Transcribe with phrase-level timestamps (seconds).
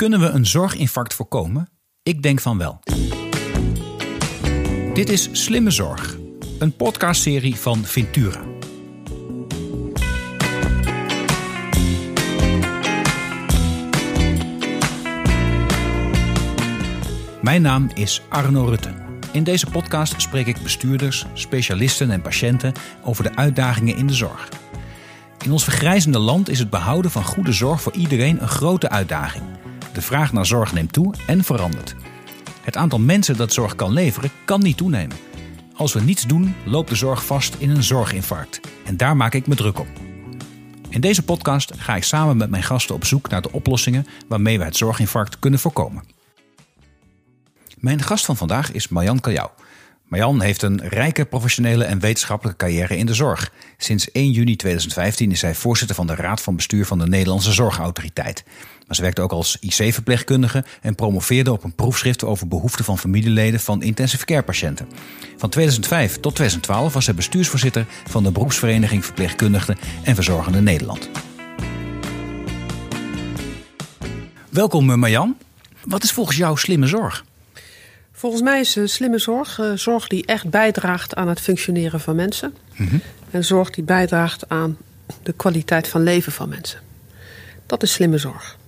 [0.00, 1.68] Kunnen we een zorginfarct voorkomen?
[2.02, 2.80] Ik denk van wel.
[4.94, 6.16] Dit is Slimme Zorg,
[6.58, 8.44] een podcastserie van Ventura.
[17.42, 18.94] Mijn naam is Arno Rutte.
[19.32, 22.72] In deze podcast spreek ik bestuurders, specialisten en patiënten
[23.04, 24.48] over de uitdagingen in de zorg.
[25.44, 29.59] In ons vergrijzende land is het behouden van goede zorg voor iedereen een grote uitdaging.
[30.00, 31.94] De vraag naar zorg neemt toe en verandert.
[32.62, 35.16] Het aantal mensen dat zorg kan leveren kan niet toenemen.
[35.74, 38.60] Als we niets doen, loopt de zorg vast in een zorginfarct.
[38.84, 39.86] En daar maak ik me druk op.
[40.88, 44.58] In deze podcast ga ik samen met mijn gasten op zoek naar de oplossingen waarmee
[44.58, 46.04] we het zorginfarct kunnen voorkomen.
[47.78, 49.50] Mijn gast van vandaag is Marjan Kaljau.
[50.04, 53.52] Marjan heeft een rijke professionele en wetenschappelijke carrière in de zorg.
[53.76, 57.52] Sinds 1 juni 2015 is zij voorzitter van de Raad van Bestuur van de Nederlandse
[57.52, 58.44] Zorgautoriteit.
[58.90, 63.60] Maar ze werkte ook als IC-verpleegkundige en promoveerde op een proefschrift over behoeften van familieleden
[63.60, 64.88] van intensive care patiënten.
[65.36, 71.10] Van 2005 tot 2012 was zij bestuursvoorzitter van de beroepsvereniging Verpleegkundigen en Verzorgenden Nederland.
[74.48, 75.36] Welkom Marjan.
[75.84, 77.24] Wat is volgens jou slimme zorg?
[78.12, 82.54] Volgens mij is slimme zorg uh, zorg die echt bijdraagt aan het functioneren van mensen.
[82.76, 84.76] Mm En zorg die bijdraagt aan
[85.22, 86.80] de kwaliteit van leven van mensen.
[87.66, 88.58] Dat is slimme zorg.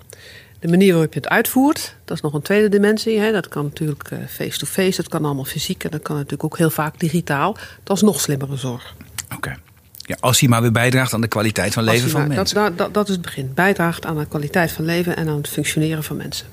[0.62, 3.18] De manier waarop je het uitvoert, dat is nog een tweede dimensie.
[3.18, 3.32] Hè.
[3.32, 6.70] Dat kan natuurlijk face-to-face, -face, dat kan allemaal fysiek en dat kan natuurlijk ook heel
[6.70, 7.56] vaak digitaal.
[7.82, 8.94] Dat is nog slimmere zorg.
[9.34, 9.56] Oké.
[9.96, 12.56] Ja, als hij maar weer bijdraagt aan de kwaliteit van leven van maar, mensen.
[12.56, 13.50] Dat, dat, dat is het begin.
[13.54, 16.46] Bijdraagt aan de kwaliteit van leven en aan het functioneren van mensen.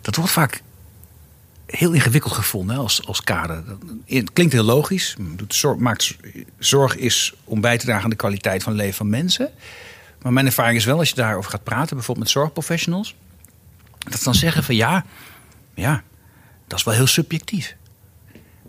[0.00, 0.62] Dat wordt vaak
[1.66, 3.62] heel ingewikkeld gevonden als, als kader.
[4.06, 5.16] Het klinkt heel logisch.
[5.48, 6.16] Zorg, maakt,
[6.58, 9.50] zorg is om bij te dragen aan de kwaliteit van leven van mensen.
[10.22, 13.14] Maar mijn ervaring is wel, als je daarover gaat praten, bijvoorbeeld met zorgprofessionals,
[14.04, 15.04] dat ze dan zeggen van ja,
[15.74, 16.02] ja,
[16.66, 17.76] dat is wel heel subjectief.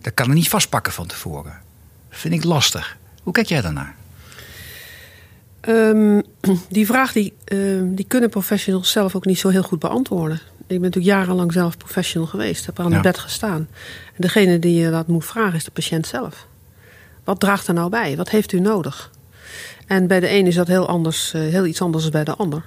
[0.02, 1.62] Dat kan er niet vastpakken van tevoren.
[2.10, 2.98] Dat vind ik lastig.
[3.24, 3.96] Hoe kijk jij daarnaar?
[5.68, 6.22] Um,
[6.70, 10.42] die vraag die, um, die kunnen professionals zelf ook niet zo heel goed beantwoorden.
[10.58, 12.66] Ik ben natuurlijk jarenlang zelf professional geweest.
[12.66, 12.94] Heb aan ja.
[12.94, 13.68] het bed gestaan.
[14.06, 16.48] En degene die je dat moet vragen is de patiënt zelf.
[17.24, 18.18] Wat draagt er nou bij?
[18.18, 19.12] Wat heeft u nodig?
[19.88, 22.66] En bij de een is dat heel, anders, heel iets anders dan bij de ander.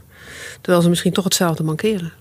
[0.61, 2.13] Terwijl ze misschien toch hetzelfde mankeren.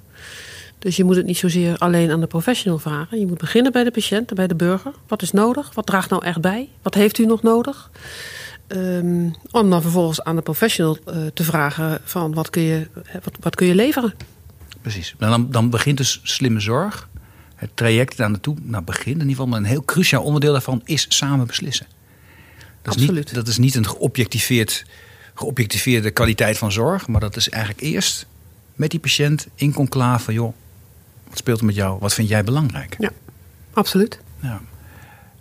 [0.85, 3.19] Dus je moet het niet zozeer alleen aan de professional vragen.
[3.19, 4.91] Je moet beginnen bij de patiënt en bij de burger.
[5.07, 5.73] Wat is nodig?
[5.73, 6.69] Wat draagt nou echt bij?
[6.81, 7.91] Wat heeft u nog nodig?
[8.68, 12.88] Um, om dan vervolgens aan de professional uh, te vragen van wat kun je,
[13.23, 14.13] wat, wat kun je leveren?
[14.81, 15.16] Precies.
[15.18, 17.09] Dan, dan begint dus slimme zorg.
[17.56, 20.81] Het traject daar naartoe, nou begint in ieder geval, maar een heel cruciaal onderdeel daarvan
[20.84, 21.85] is samen beslissen.
[22.81, 23.09] Dat Absoluut.
[23.09, 24.85] Is niet, dat is niet een geobjectiveerd,
[25.34, 28.25] geobjectiveerde kwaliteit van zorg, maar dat is eigenlijk eerst
[28.75, 30.53] met die patiënt in conclave, joh,
[31.35, 32.00] wat speelt er met jou?
[32.00, 32.96] Wat vind jij belangrijk?
[33.00, 33.09] Ja,
[33.73, 34.19] absoluut.
[34.41, 34.62] Ja.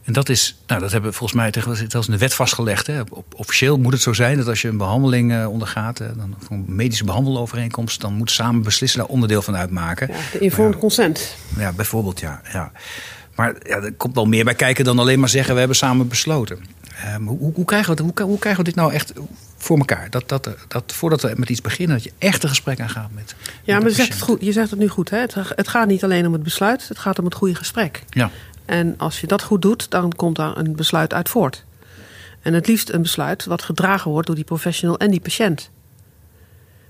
[0.02, 2.86] En dat is, nou, dat hebben we volgens mij tegenwoordig zelfs in de wet vastgelegd.
[2.86, 3.00] Hè.
[3.36, 7.04] Officieel moet het zo zijn dat als je een behandeling uh, ondergaat, dan, een medische
[7.04, 10.08] behandelovereenkomst, dan moet samen beslissen daar onderdeel van uitmaken.
[10.08, 11.36] Ja, de informed consent.
[11.56, 12.40] Ja, bijvoorbeeld, ja.
[12.52, 12.72] ja.
[13.34, 16.08] Maar ja, er komt wel meer bij kijken dan alleen maar zeggen we hebben samen
[16.08, 16.64] besloten.
[17.14, 19.12] Um, hoe, hoe, krijgen we, hoe, hoe, krijgen we dit nou echt
[19.56, 20.10] voor elkaar?
[20.10, 23.34] Dat, dat, dat voordat we met iets beginnen, dat je echt een gesprek aangaat met.
[23.62, 25.10] Ja, maar je zegt, het goed, je zegt het nu goed.
[25.10, 25.18] Hè?
[25.18, 28.02] Het, het gaat niet alleen om het besluit, het gaat om het goede gesprek.
[28.08, 28.30] Ja.
[28.64, 31.64] En als je dat goed doet, dan komt daar een besluit uit voort.
[32.42, 35.70] En het liefst een besluit wat gedragen wordt door die professional en die patiënt.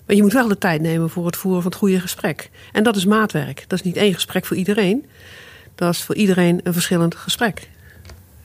[0.06, 2.50] Maar je moet wel de tijd nemen voor het voeren van het goede gesprek.
[2.72, 3.64] En dat is maatwerk.
[3.66, 5.06] Dat is niet één gesprek voor iedereen.
[5.74, 7.68] Dat is voor iedereen een verschillend gesprek.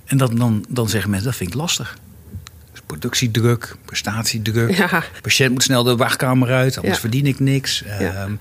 [0.10, 1.98] En dat, dan, dan zeggen mensen, dat vind ik lastig.
[2.72, 4.78] Dus productiedruk, prestatiedruk.
[4.78, 4.88] Ja.
[4.88, 7.02] De patiënt moet snel de wachtkamer uit, anders Ja.
[7.02, 7.84] verdien ik niks.
[8.00, 8.24] Ja.
[8.24, 8.40] Um,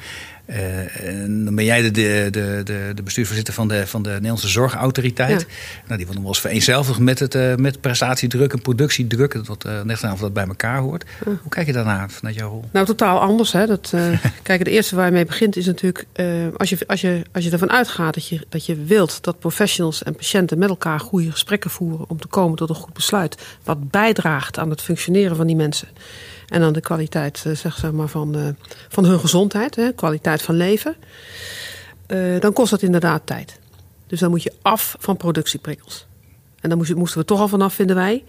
[0.50, 1.90] uh, en dan ben jij de,
[2.30, 2.60] de,
[2.94, 5.40] de, bestuursvoorzitter van de, van de Nederlandse Zorgautoriteit.
[5.40, 5.46] Ja.
[5.86, 9.46] Nou, die wordt nog wel eens vereenzelvigd met, het, uh, met prestatiedruk en productiedruk.
[9.46, 11.04] Dat uh, net aan of dat bij elkaar hoort.
[11.24, 11.30] Ja.
[11.42, 12.64] Hoe kijk je daarnaar vanuit jouw rol?
[12.72, 13.52] Nou, totaal anders.
[13.52, 13.66] Hè?
[13.66, 16.06] Dat, uh, kijk, het eerste waar je mee begint is natuurlijk...
[16.56, 20.02] Als, je, als, je, als je ervan uitgaat dat je, dat je wilt dat professionals
[20.02, 20.58] en patiënten...
[20.58, 23.36] met elkaar goede gesprekken voeren om te komen tot een goed besluit...
[23.64, 25.88] wat bijdraagt aan het functioneren van die mensen...
[26.48, 28.48] en aan de kwaliteit uh, zeg, zeg maar, van, uh,
[28.88, 29.92] van hun gezondheid, hè?
[29.92, 30.96] kwaliteit van leven...
[32.12, 33.58] Uh, dan kost dat inderdaad tijd.
[34.06, 36.06] Dus dan moet je af van productieprikkels.
[36.60, 38.24] En daar moesten we toch al vanaf, vinden wij.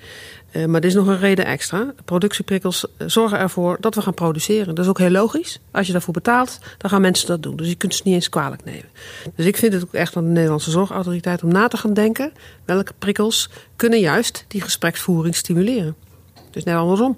[0.53, 1.93] Maar er is nog een reden extra.
[2.05, 4.75] Productieprikkels zorgen ervoor dat we gaan produceren.
[4.75, 5.59] Dat is ook heel logisch.
[5.71, 7.55] Als je daarvoor betaalt, dan gaan mensen dat doen.
[7.55, 8.89] Dus je kunt ze niet eens kwalijk nemen.
[9.35, 12.31] Dus ik vind het ook echt aan de Nederlandse Zorgautoriteit om na te gaan denken...
[12.65, 15.95] welke prikkels kunnen juist die gespreksvoering stimuleren.
[16.51, 17.17] Dus net andersom.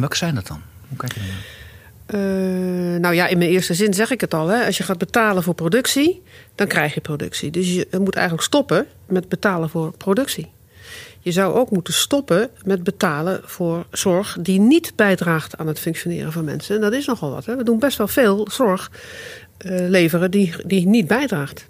[0.00, 0.62] Welke zijn dat dan?
[0.88, 1.58] Hoe kijk je naar?
[3.00, 4.48] nou ja, in mijn eerste zin zeg ik het al.
[4.48, 4.64] Hè.
[4.66, 6.22] Als je gaat betalen voor productie,
[6.54, 7.50] dan krijg je productie.
[7.50, 10.50] Dus je moet eigenlijk stoppen met betalen voor productie.
[11.20, 16.32] Je zou ook moeten stoppen met betalen voor zorg die niet bijdraagt aan het functioneren
[16.32, 16.74] van mensen.
[16.74, 17.44] En dat is nogal wat.
[17.44, 17.56] Hè.
[17.56, 18.90] We doen best wel veel zorg
[19.66, 21.68] uh, leveren die, die niet bijdraagt.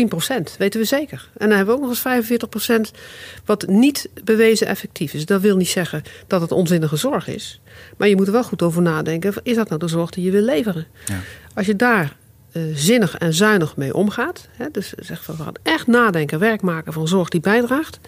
[0.00, 1.28] 10% weten we zeker.
[1.36, 2.98] En dan hebben we ook nog eens 45%
[3.44, 5.26] wat niet bewezen effectief is.
[5.26, 7.60] Dat wil niet zeggen dat het onzinnige zorg is.
[7.96, 9.34] Maar je moet er wel goed over nadenken.
[9.42, 10.86] Is dat nou de zorg die je wil leveren?
[11.04, 11.20] Ja.
[11.54, 12.16] Als je daar
[12.52, 14.48] uh, zinnig en zuinig mee omgaat.
[14.50, 17.98] Hè, dus zeg van, we gaan echt nadenken, werk maken van zorg die bijdraagt.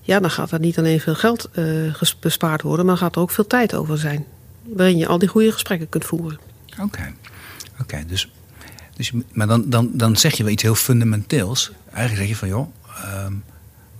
[0.00, 3.30] Ja, dan gaat er niet alleen veel geld uh, bespaard worden, maar gaat er ook
[3.30, 4.26] veel tijd over zijn.
[4.62, 6.38] Waarin je al die goede gesprekken kunt voeren.
[6.82, 7.14] Oké,
[7.80, 8.04] oké.
[8.06, 8.30] dus,
[9.00, 11.70] dus, maar dan, dan, dan zeg je wel iets heel fundamenteels.
[11.92, 13.26] Eigenlijk zeg je van joh, uh,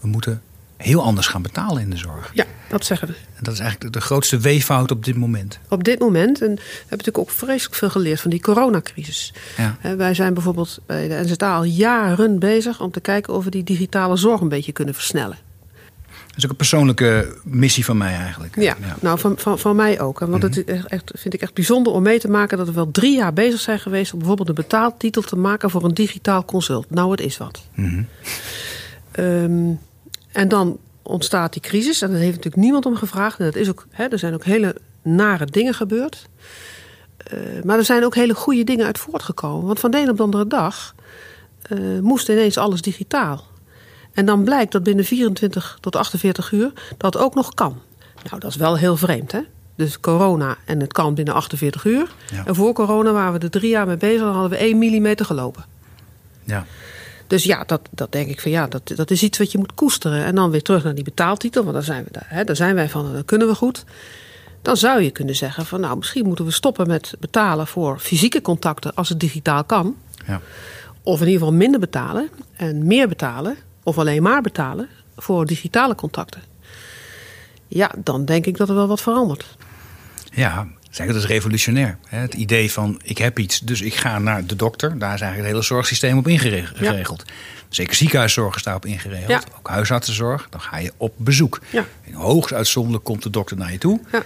[0.00, 0.42] we moeten
[0.76, 2.30] heel anders gaan betalen in de zorg.
[2.34, 3.14] Ja, dat zeggen we.
[3.14, 5.58] En dat is eigenlijk de grootste weeffout op dit moment.
[5.68, 6.40] Op dit moment.
[6.40, 9.32] En we hebben natuurlijk ook vreselijk veel geleerd van die coronacrisis.
[9.56, 9.96] Ja.
[9.96, 13.64] Wij zijn bijvoorbeeld bij de NZA al jaren bezig om te kijken of we die
[13.64, 15.38] digitale zorg een beetje kunnen versnellen.
[16.30, 18.60] Dat is ook een persoonlijke missie van mij eigenlijk.
[18.60, 20.18] Ja, nou van, van, van mij ook.
[20.18, 20.86] Want het mhm.
[20.86, 23.60] echt, vind ik echt bijzonder om mee te maken dat we wel drie jaar bezig
[23.60, 26.90] zijn geweest om bijvoorbeeld een betaaltitel te maken voor een digitaal consult.
[26.90, 27.62] Nou, het is wat.
[27.74, 28.06] Mm
[30.32, 32.02] en dan ontstaat die crisis.
[32.02, 33.38] En daar heeft natuurlijk niemand om gevraagd.
[33.38, 36.28] En dat is ook, hè, er zijn ook hele nare dingen gebeurd.
[37.34, 39.66] Uh, maar er zijn ook hele goede dingen uit voortgekomen.
[39.66, 40.94] Want van de een op de andere dag
[41.72, 43.44] uh, moest ineens alles digitaal.
[44.20, 47.80] En dan blijkt dat binnen 24 tot 48 uur dat ook nog kan.
[48.24, 49.40] Nou, dat is wel heel vreemd, hè?
[49.74, 52.10] Dus corona en het kan binnen 48 uur.
[52.44, 55.26] En voor corona waren we er drie jaar mee bezig en hadden we 1 millimeter
[55.26, 55.64] gelopen.
[56.44, 56.66] Ja.
[57.26, 59.74] Dus ja, dat, dat denk ik van ja, dat, dat is iets wat je moet
[59.74, 60.24] koesteren.
[60.24, 62.74] En dan weer terug naar die betaaltitel, want daar zijn, we, daar, hè, daar zijn
[62.74, 63.84] wij van, dat kunnen we goed.
[64.62, 68.42] Dan zou je kunnen zeggen van nou, misschien moeten we stoppen met betalen voor fysieke
[68.42, 69.96] contacten als het digitaal kan.
[70.26, 70.40] Ja.
[71.02, 75.94] Of in ieder geval minder betalen en meer betalen, of alleen maar betalen voor digitale
[75.94, 76.42] contacten.
[77.68, 79.56] Ja, dan denk ik dat er wel wat verandert.
[80.32, 80.66] Ja,
[80.96, 81.98] dat is revolutionair.
[82.06, 84.88] Het idee van ik heb iets, dus ik ga naar de dokter.
[84.88, 87.24] Daar is eigenlijk het hele zorgsysteem op ingeregeld.
[87.68, 89.46] Zeker ziekenhuiszorg is daarop ingeregeld.
[89.58, 90.46] Ook huisartsenzorg.
[90.50, 91.60] Dan ga je op bezoek.
[91.70, 91.84] Ja.
[92.12, 94.00] hoogst uitzonderlijk komt de dokter naar je toe.
[94.12, 94.22] Ja.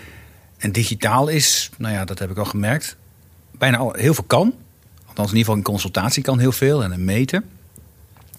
[0.58, 2.96] En digitaal is, nou ja, dat heb ik al gemerkt,
[3.50, 4.54] bijna al, heel veel kan.
[5.06, 7.44] Althans, in ieder geval in consultatie kan heel veel en een meten.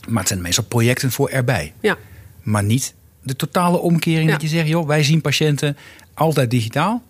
[0.08, 1.74] Maar het zijn meestal projecten voor erbij.
[1.80, 1.98] Ja.
[2.44, 2.94] Maar niet
[3.24, 5.78] de totale omkering dat je zegt, joh, wij zien patiënten
[6.14, 7.04] altijd digitaal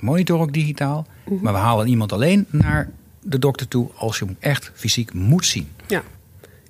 [0.00, 1.06] monitor ook digitaal.
[1.24, 1.42] Mhm.
[1.42, 2.90] Maar we halen iemand alleen naar
[3.20, 5.68] de dokter toe als je hem echt fysiek moet zien.
[5.86, 6.02] Ja,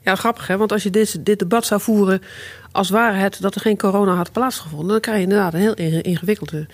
[0.03, 2.23] ja grappig hè, want als je dit, dit debat zou voeren
[2.73, 5.75] als ware het dat er geen corona had plaatsgevonden, dan krijg je inderdaad een heel
[6.03, 6.67] ingewikkelde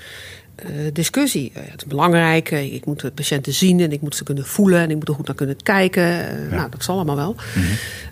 [0.92, 1.52] discussie.
[1.56, 4.46] Uh, het is belangrijk, uh, ik moet de patiënten zien en ik moet ze kunnen
[4.46, 6.02] voelen en ik moet er goed naar kunnen kijken.
[6.02, 6.56] Ja.
[6.56, 7.36] Nou, dat zal allemaal wel.
[7.54, 7.66] Mhm.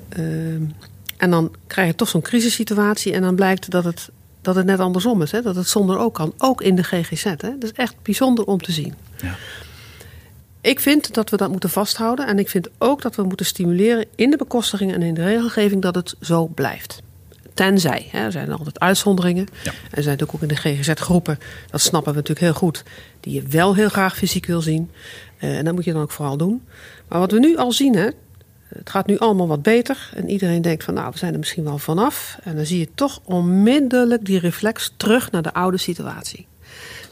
[0.09, 0.63] Ehm,
[1.17, 4.11] en dan krijg je toch zo'n crisissituatie en dan blijkt dat het
[4.43, 5.31] dat het net andersom is.
[5.31, 5.43] Hè?
[5.43, 6.33] Dat het zonder ook kan.
[6.39, 7.25] Ook in de GGZ.
[7.25, 7.35] Hè?
[7.37, 8.95] Dat is echt bijzonder om te zien.
[9.23, 9.37] Ja.
[10.61, 12.27] Ik vind dat we dat moeten vasthouden.
[12.27, 15.83] En ik vind ook dat we moeten stimuleren in de bekostiging en in de regelgeving
[15.83, 17.03] dat het zo blijft.
[17.55, 19.47] Tenzij, hè, er zijn altijd uitzonderingen.
[19.63, 19.71] Ja.
[19.71, 21.39] Er zijn natuurlijk ook in de GGZ-groepen,
[21.71, 22.85] dat snappen we natuurlijk heel goed,
[23.21, 24.91] die je wel heel graag fysiek wil zien.
[25.41, 26.63] Uh, en dat moet je dan ook vooral doen.
[27.09, 28.09] Maar wat we nu al zien, hè,
[28.75, 30.11] het gaat nu allemaal wat beter.
[30.15, 32.39] En iedereen denkt van nou, we zijn er misschien wel vanaf.
[32.43, 36.47] En dan zie je toch onmiddellijk die reflex terug naar de oude situatie.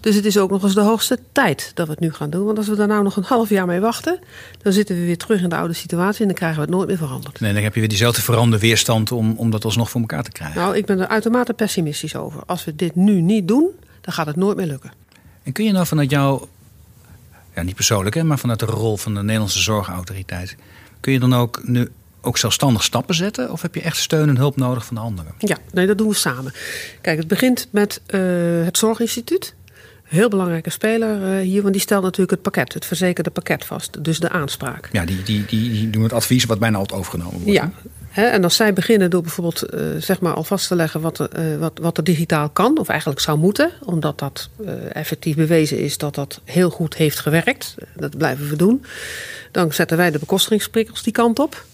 [0.08, 2.44] Dus het is ook nog eens de hoogste tijd dat we het nu gaan doen.
[2.44, 4.18] Want als we daar nou nog een half jaar mee wachten,
[4.62, 6.88] dan zitten we weer terug in de oude situatie en dan krijgen we het nooit
[6.88, 7.40] meer veranderd.
[7.40, 10.30] Nee, dan heb je weer diezelfde veranderde weerstand om, om dat alsnog voor elkaar te
[10.30, 10.60] krijgen.
[10.60, 12.42] Nou, ik ben er uitermate pessimistisch over.
[12.46, 14.92] Als we dit nu niet doen, dan gaat het nooit meer lukken.
[15.42, 16.46] En kun je nou vanuit jou,
[17.54, 20.56] ja niet persoonlijk hè, maar vanuit de rol van de Nederlandse Zorgautoriteit,
[21.00, 21.88] Kun je dan ook nu
[22.20, 23.52] ook zelfstandig stappen zetten?
[23.52, 25.34] Of heb je echt steun en hulp nodig van de anderen?
[25.38, 26.52] Ja, nee, dat doen we samen.
[27.00, 29.56] Kijk, het begint met uh, het Zorginstituut.
[30.08, 34.04] Heel belangrijke speler uh, hier, want die stelt natuurlijk het pakket, het verzekerde pakket vast.
[34.04, 34.88] Dus de aanspraak.
[34.92, 37.52] Ja, die, die, die, die doen het advies wat bijna altijd overgenomen wordt.
[37.52, 37.72] Ja,
[38.12, 41.56] en als zij beginnen door bijvoorbeeld uh, zeg maar al vast te leggen wat, uh,
[41.56, 45.98] wat, wat er digitaal kan, of eigenlijk zou moeten, omdat dat uh, effectief bewezen is
[45.98, 48.84] dat dat heel goed heeft gewerkt, dat blijven we doen,
[49.52, 51.64] dan zetten wij de bekostigingsprikkels die kant op.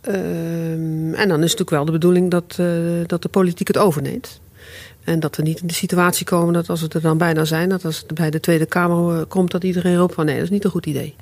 [0.00, 2.56] Ehm, en dan is het natuurlijk wel de bedoeling dat,
[3.06, 4.40] dat de politiek het overneemt.
[5.04, 7.68] En dat we niet in de situatie komen dat als we er dan bijna zijn,
[7.68, 10.50] dat als het bij de Tweede Kamer komt, dat iedereen roept van nee, dat is
[10.50, 11.14] niet een goed idee.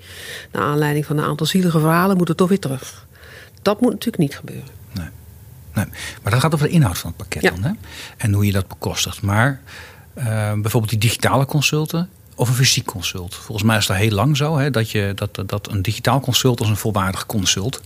[0.52, 3.06] Naar aanleiding van een aantal zielige verhalen moet het toch weer terug.
[3.62, 4.68] Dat moet natuurlijk niet gebeuren.
[4.92, 5.08] Nee.
[5.74, 5.86] nee.
[6.22, 7.72] Maar dat gaat over de inhoud van het pakket dan, hè?
[8.16, 9.22] En hoe je dat bekostigt.
[9.22, 9.60] Maar
[10.18, 13.34] uh, bijvoorbeeld die digitale consulten, of een fysiek consult?
[13.34, 16.60] Volgens mij is dat heel lang zo hè, dat, je, dat, dat een digitaal consult
[16.60, 17.80] als een volwaardig consult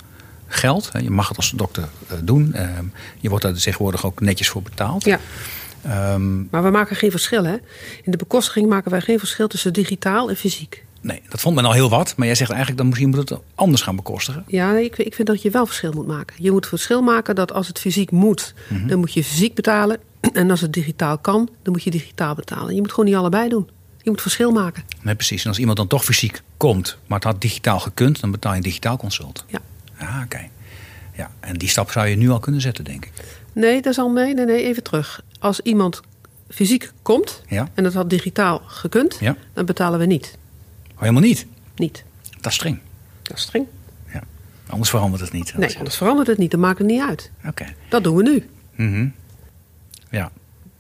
[0.46, 0.90] geldt.
[1.00, 2.54] Je mag het als dokter eh, doen.
[2.54, 2.84] Ehm,
[3.20, 5.04] je wordt daar tegenwoordig ook netjes voor betaald.
[5.04, 5.20] Ja.
[5.86, 7.44] Ehm, maar we maken geen verschil.
[7.44, 7.56] Hè?
[8.02, 10.84] In de bekostiging maken wij geen verschil tussen digitaal en fysiek.
[11.00, 12.16] Nee, dat vond men al heel wat.
[12.16, 14.44] Maar jij zegt eigenlijk dan misschien moet het anders gaan bekostigen.
[14.46, 16.36] Ja, ik, ik vind dat je wel verschil moet maken.
[16.38, 18.86] Je moet verschil maken dat als het fysiek moet, mhm.
[18.86, 19.98] dan moet je fysiek betalen.
[20.32, 22.74] En als het digitaal kan, dan moet je digitaal betalen.
[22.74, 23.68] Je moet gewoon niet allebei doen.
[24.02, 24.82] Je moet verschil maken.
[25.02, 25.42] Nee, precies.
[25.42, 28.56] En als iemand dan toch fysiek komt, maar het had digitaal gekund, dan betaal je
[28.56, 29.44] een digitaal consult.
[29.48, 29.58] Ja.
[29.98, 30.48] Ah, oké.
[31.16, 33.12] Ja, en die stap zou je nu al kunnen zetten, denk ik.
[33.52, 34.34] Nee, dat is al mee.
[34.34, 35.22] Nee, nee, even terug.
[35.38, 36.00] Als iemand
[36.50, 37.68] fysiek komt ja.
[37.74, 39.36] en dat had digitaal gekund, ja.
[39.52, 40.38] dan betalen we niet.
[40.94, 41.46] Oh, helemaal niet?
[41.76, 42.04] Niet.
[42.40, 42.80] Dat is streng.
[43.22, 43.66] Dat is streng.
[44.12, 44.22] Ja.
[44.66, 45.56] Anders verandert het niet.
[45.56, 46.50] Nee, anders verandert het niet.
[46.50, 47.30] Dan maakt het niet uit.
[47.46, 47.66] Oké.
[47.88, 48.48] Dat doen we nu.
[48.74, 49.12] Mm
[50.10, 50.30] Ja,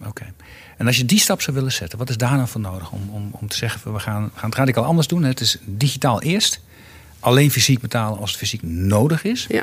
[0.04, 0.32] oké.
[0.76, 3.08] En als je die stap zou willen zetten, wat is daar dan voor nodig om,
[3.12, 5.22] om, om te zeggen: we gaan, we gaan het radicaal anders doen?
[5.22, 6.60] Het is digitaal eerst,
[7.20, 9.46] alleen fysiek betalen als het fysiek nodig is.
[9.48, 9.62] Ja.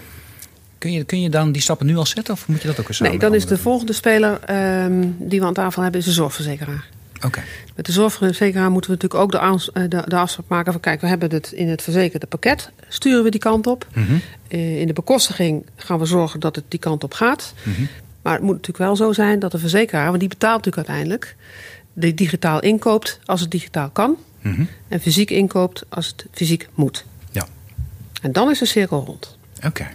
[0.84, 2.88] Kun je, kun je dan die stappen nu al zetten of moet je dat ook
[2.88, 4.40] eens Nee, dan is de volgende speler
[4.86, 6.86] um, die we aan tafel hebben, is de zorgverzekeraar.
[7.26, 7.44] Okay.
[7.76, 10.82] Met de zorgverzekeraar moeten we natuurlijk ook de, eh, de, de, afspraak maken van...
[10.82, 13.88] kijk, we hebben het in het verzekerde pakket, sturen we die kant op.
[13.94, 17.54] Mm in de bekostiging gaan we zorgen dat het die kant op gaat.
[17.64, 17.88] Mm
[18.22, 20.08] Maar het moet natuurlijk wel zo zijn dat de verzekeraar...
[20.08, 21.36] want die betaalt natuurlijk uiteindelijk...
[21.94, 24.18] de digitaal inkoopt als het digitaal kan...
[24.42, 24.64] Mhm.
[24.88, 27.06] en fysiek inkoopt als het fysiek moet.
[27.32, 27.48] Ja.
[28.22, 29.38] En dan is de cirkel rond.
[29.66, 29.88] Oké.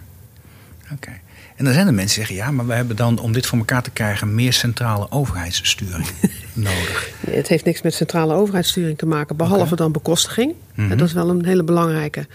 [0.93, 1.11] Oké.
[1.55, 3.57] En dan zijn er mensen die zeggen: ja, maar we hebben dan om dit voor
[3.57, 6.07] elkaar te krijgen meer centrale overheidssturing
[6.53, 7.11] nodig.
[7.25, 10.53] Nee, het heeft niks met centrale overheidssturing te maken, behalve dan bekostiging.
[10.75, 10.97] Mhm.
[10.97, 12.27] Dat is wel een hele belangrijke.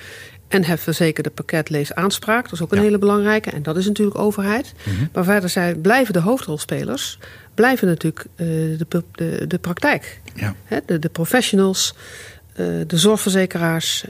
[0.49, 3.51] En het verzekerde pakket lees aanspraak, dat is ook een hele belangrijke.
[3.51, 4.73] En dat is natuurlijk overheid.
[4.85, 5.05] Mhm.
[5.13, 7.19] Maar verder zijn, blijven de hoofdrolspelers,
[7.55, 8.47] blijven natuurlijk uh,
[8.79, 10.21] de, de, de praktijk.
[10.35, 10.55] Ja.
[10.87, 11.95] de, de professionals,
[12.57, 14.05] uh, de zorgverzekeraars,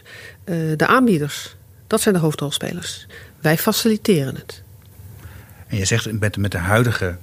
[0.44, 1.56] uh, de aanbieders.
[1.86, 3.06] Dat zijn de hoofdrolspelers.
[3.44, 4.62] Wij faciliteren het.
[5.66, 7.16] En je zegt met, met de huidige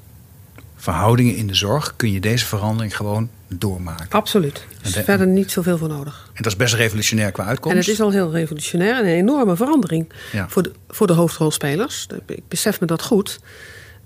[0.76, 4.10] verhoudingen in de zorg kun je deze verandering gewoon doormaken.
[4.10, 4.66] Absoluut.
[4.82, 6.30] Er is verder niet zoveel voor nodig.
[6.34, 7.78] En dat is best revolutionair qua uitkomst.
[7.78, 10.50] En het is al heel revolutionair en een enorme verandering ja.
[10.50, 12.08] voor, de, voor de hoofdrolspelers.
[12.26, 13.40] Ik besef me dat goed.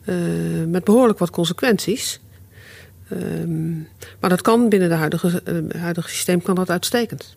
[0.06, 0.16] Uh,
[0.68, 2.20] met behoorlijk wat consequenties.
[3.10, 3.20] Uh,
[4.20, 7.36] maar dat kan binnen het huidige, uh, huidige systeem kan dat uitstekend.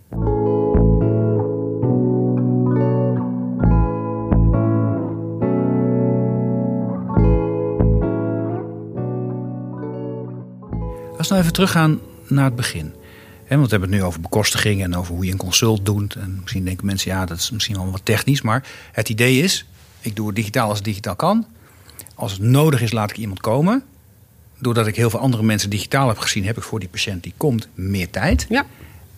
[11.19, 12.93] Als we nou even teruggaan naar het begin.
[13.45, 16.15] He, want we hebben het nu over bekostiging en over hoe je een consult doet.
[16.15, 18.43] En misschien denken mensen, ja, dat is misschien wel wat technisch.
[18.43, 19.65] Maar het idee is,
[20.01, 21.47] ik doe het digitaal als het digitaal kan.
[22.15, 23.83] Als het nodig is, laat ik iemand komen.
[24.59, 27.35] Doordat ik heel veel andere mensen digitaal heb gezien, heb ik voor die patiënt die
[27.37, 28.47] komt meer tijd.
[28.49, 28.67] Ja.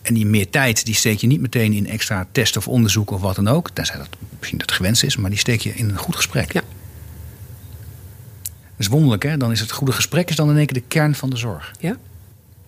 [0.01, 3.21] En die meer tijd, die steek je niet meteen in extra testen of onderzoeken of
[3.21, 3.69] wat dan ook.
[3.69, 6.53] Tenzij dat misschien dat gewenst is, maar die steek je in een goed gesprek.
[6.53, 6.61] Ja.
[8.81, 9.37] Is wonderlijk, hè?
[9.37, 11.71] Dan is het goede gesprek is dan in één keer de kern van de zorg.
[11.79, 11.97] Ja.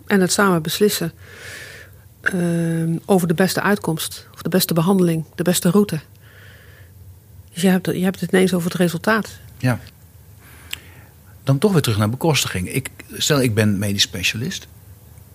[0.07, 1.11] En het samen beslissen
[2.33, 5.99] uh, over de beste uitkomst, of de beste behandeling, de beste route.
[7.53, 9.29] Dus je hebt, je hebt het ineens over het resultaat.
[9.57, 9.79] Ja.
[11.43, 12.69] Dan toch weer terug naar bekostiging.
[12.69, 14.67] Ik, stel, ik ben medisch specialist.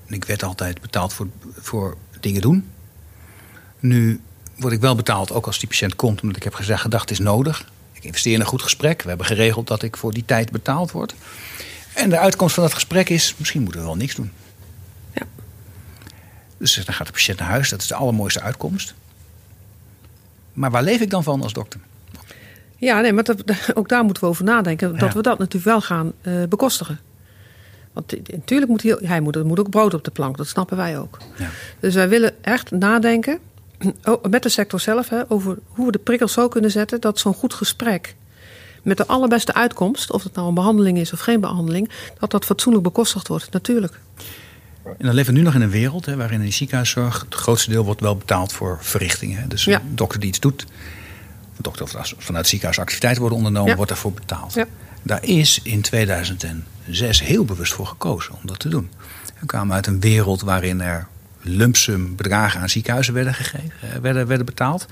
[0.06, 2.70] En ik werd altijd betaald voor, voor dingen doen.
[3.80, 4.20] Nu
[4.56, 7.18] word ik wel betaald, ook als die patiënt komt, omdat ik heb gezegd, gedacht is
[7.18, 7.64] nodig.
[7.98, 9.02] Ik investeer in een goed gesprek.
[9.02, 11.14] We hebben geregeld dat ik voor die tijd betaald word.
[11.94, 14.32] En de uitkomst van dat gesprek is: misschien moeten we wel niks doen.
[15.14, 15.22] Ja.
[16.58, 17.68] Dus dan gaat de patiënt naar huis.
[17.68, 18.94] Dat is de allermooiste uitkomst.
[20.52, 21.80] Maar waar leef ik dan van als dokter?
[22.76, 23.42] Ja, nee, maar dat,
[23.74, 24.90] ook daar moeten we over nadenken.
[24.98, 25.16] Dat Ja.
[25.16, 27.00] we dat natuurlijk wel gaan uh, bekostigen.
[27.92, 30.36] Want natuurlijk moet hij, hij moet, er moet ook brood op de plank.
[30.36, 31.18] Dat snappen wij ook.
[31.36, 31.48] Ja.
[31.80, 33.38] Dus wij willen echt nadenken
[34.04, 37.18] oh, met de sector zelf hè, over hoe we de prikkels zo kunnen zetten dat
[37.18, 38.14] zo'n goed gesprek
[38.82, 42.44] met de allerbeste uitkomst, of het nou een behandeling is of geen behandeling, dat dat
[42.44, 43.52] fatsoenlijk bekostigd wordt.
[43.52, 44.00] Natuurlijk.
[44.84, 47.34] En dan leven we nu nog in een wereld hè, waarin in de ziekenhuiszorg het
[47.34, 49.48] grootste deel wordt wel betaald voor verrichtingen.
[49.48, 49.80] Dus Ja.
[49.80, 53.70] een dokter die iets doet, een dokter of als vanuit het ziekenhuis activiteiten worden ondernomen,
[53.70, 53.76] Ja.
[53.76, 54.54] wordt daarvoor betaald.
[54.54, 54.66] Ja.
[55.02, 58.90] Daar is in 2006 heel bewust voor gekozen om dat te doen.
[59.40, 61.06] We kwamen uit een wereld waarin er
[61.48, 64.86] lumpsum bedragen aan ziekenhuizen werden, gegeven, eh, werden, werden betaald.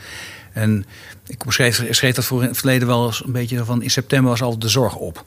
[0.53, 0.87] En
[1.27, 4.31] ik schreef, schreef dat voor in het verleden wel eens een beetje van in september
[4.31, 5.25] was altijd de zorg op.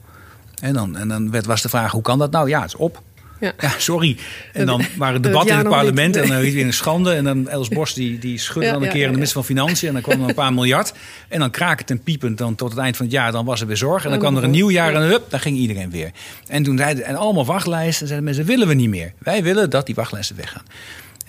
[0.60, 2.48] En dan, en dan werd, was de vraag hoe kan dat nou?
[2.48, 3.02] Ja, het is op.
[3.40, 3.52] Ja.
[3.58, 4.16] Ja, sorry.
[4.52, 7.12] En dan waren Het debatten in het parlement en dan weer een schande.
[7.12, 9.42] En dan Els Bos die, die schudde Ja, dan een ja, keer in de minister
[9.42, 9.88] van Financiën.
[9.88, 10.92] En dan kwam er een paar miljard.
[11.28, 13.32] En dan krakend en piepend dan tot het eind van het jaar.
[13.32, 14.04] Dan was er weer zorg.
[14.04, 15.00] En dan kwam er een nieuw jaar ja.
[15.00, 16.10] en hup, dan ging iedereen weer.
[16.46, 18.00] En toen zeiden en allemaal wachtlijsten.
[18.00, 19.12] En zeiden mensen, willen we niet meer.
[19.18, 20.64] Wij willen dat die wachtlijsten weggaan.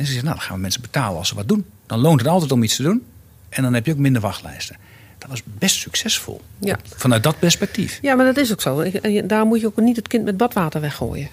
[0.02, 1.66] En ze zeggen, nou, dan gaan we mensen betalen als ze wat doen.
[1.86, 3.04] Dan loont het altijd om iets te doen.
[3.50, 4.78] En dan heb je ook minder wachtlijsten.
[5.18, 6.42] Dat was best succesvol.
[6.60, 6.80] Ja.
[6.96, 8.00] Vanuit dat perspectief.
[8.02, 8.80] Ja, maar dat is ook zo.
[8.80, 11.30] En Daar moet je ook niet het kind met badwater weggooien.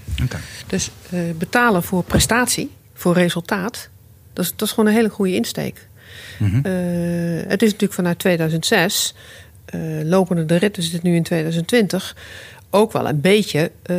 [0.66, 3.88] Dus eh, betalen voor prestatie, voor resultaat,
[4.32, 5.86] dat is, dat is gewoon een hele goede insteek.
[6.38, 6.56] Mhm.
[6.56, 9.14] Eh, het is natuurlijk vanuit 2006,
[9.64, 12.16] eh, lopende de rit, dus dit nu in 2020,
[12.70, 13.96] ook wel een beetje, eh,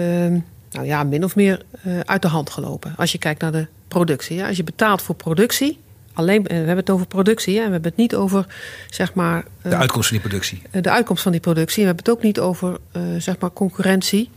[0.72, 2.94] nou ja, min of meer eh, uit de hand gelopen.
[2.98, 4.36] Als je kijkt naar de productie.
[4.36, 4.48] Ja.
[4.48, 5.80] Als je betaalt voor productie,
[6.14, 8.46] alleen, en we hebben het over productie, en we hebben het niet over,
[8.90, 10.62] zeg maar, eh, De uitkomst van die productie.
[10.72, 11.76] eh, de uitkomst van die productie.
[11.76, 14.30] En we hebben het ook niet over eh, zeg maar concurrentie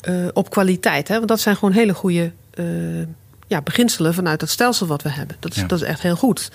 [0.00, 1.08] eh, op kwaliteit.
[1.08, 1.14] Hè?
[1.16, 2.64] Want dat zijn gewoon hele goede eh,
[3.46, 5.36] ja, beginselen vanuit het stelsel wat we hebben.
[5.40, 5.66] Dat is, Ja.
[5.66, 6.50] dat is echt heel goed.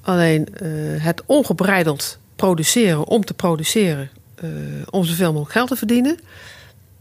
[0.00, 0.68] Alleen eh,
[1.04, 4.48] het ongebreideld produceren om te produceren, eh,
[4.90, 6.18] om zoveel mogelijk geld te verdienen,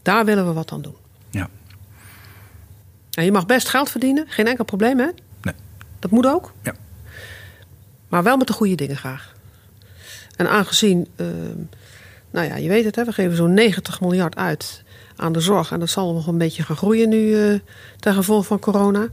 [0.01, 0.95] daar willen we wat aan doen.
[1.29, 1.49] Ja.
[3.11, 5.09] En je mag best geld verdienen, geen enkel probleem hè.
[5.41, 5.53] Nee.
[5.99, 6.53] Dat moet ook.
[6.63, 6.73] Ja.
[8.07, 9.35] Maar wel met de goede dingen graag.
[10.35, 11.27] En aangezien, eh,
[12.31, 14.83] nou ja, je weet het, hè, we geven zo'n 90 miljard uit
[15.15, 15.71] aan de zorg.
[15.71, 17.59] En dat zal nog een beetje gaan groeien nu eh
[17.99, 19.07] ten gevolge van corona.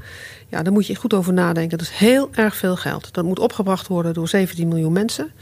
[0.49, 1.79] Ja, daar moet je goed over nadenken.
[1.79, 3.15] Dat is heel erg veel geld.
[3.15, 5.33] Dat moet opgebracht worden door 17 miljoen mensen.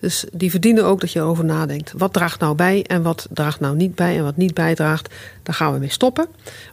[0.00, 1.92] Dus die verdienen ook dat je erover nadenkt.
[1.96, 5.54] Wat draagt nou bij en wat draagt nou niet bij en wat niet bijdraagt, daar
[5.54, 6.26] gaan we mee stoppen.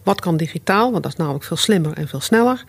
[0.04, 2.64] Wat kan digitaal, want dat is namelijk veel slimmer en veel sneller.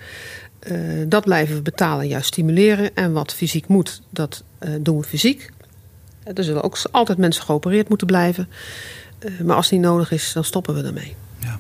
[0.58, 0.74] Eh,
[1.06, 2.94] dat blijven we betalen, juist stimuleren.
[2.94, 5.50] En wat fysiek moet, dat eh, doen we fysiek.
[6.22, 8.48] Eh, Er zullen ook altijd mensen geopereerd moeten blijven.
[9.18, 11.14] Eh, maar als het niet nodig is, dan stoppen we ermee.
[11.38, 11.58] ja.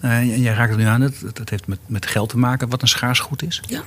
[0.00, 2.82] En jij raakt het nu aan, dat, dat heeft met, met geld te maken, wat
[2.82, 3.62] een schaars goed is.
[3.66, 3.82] Ja,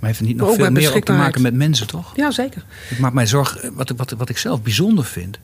[0.00, 2.12] Maar heeft het niet nog veel meer ook te maken met mensen, toch?
[2.16, 2.64] ja zeker.
[2.90, 5.38] Ik maak mij zorgen, wat, ik- wat, wat ik zelf bijzonder vind,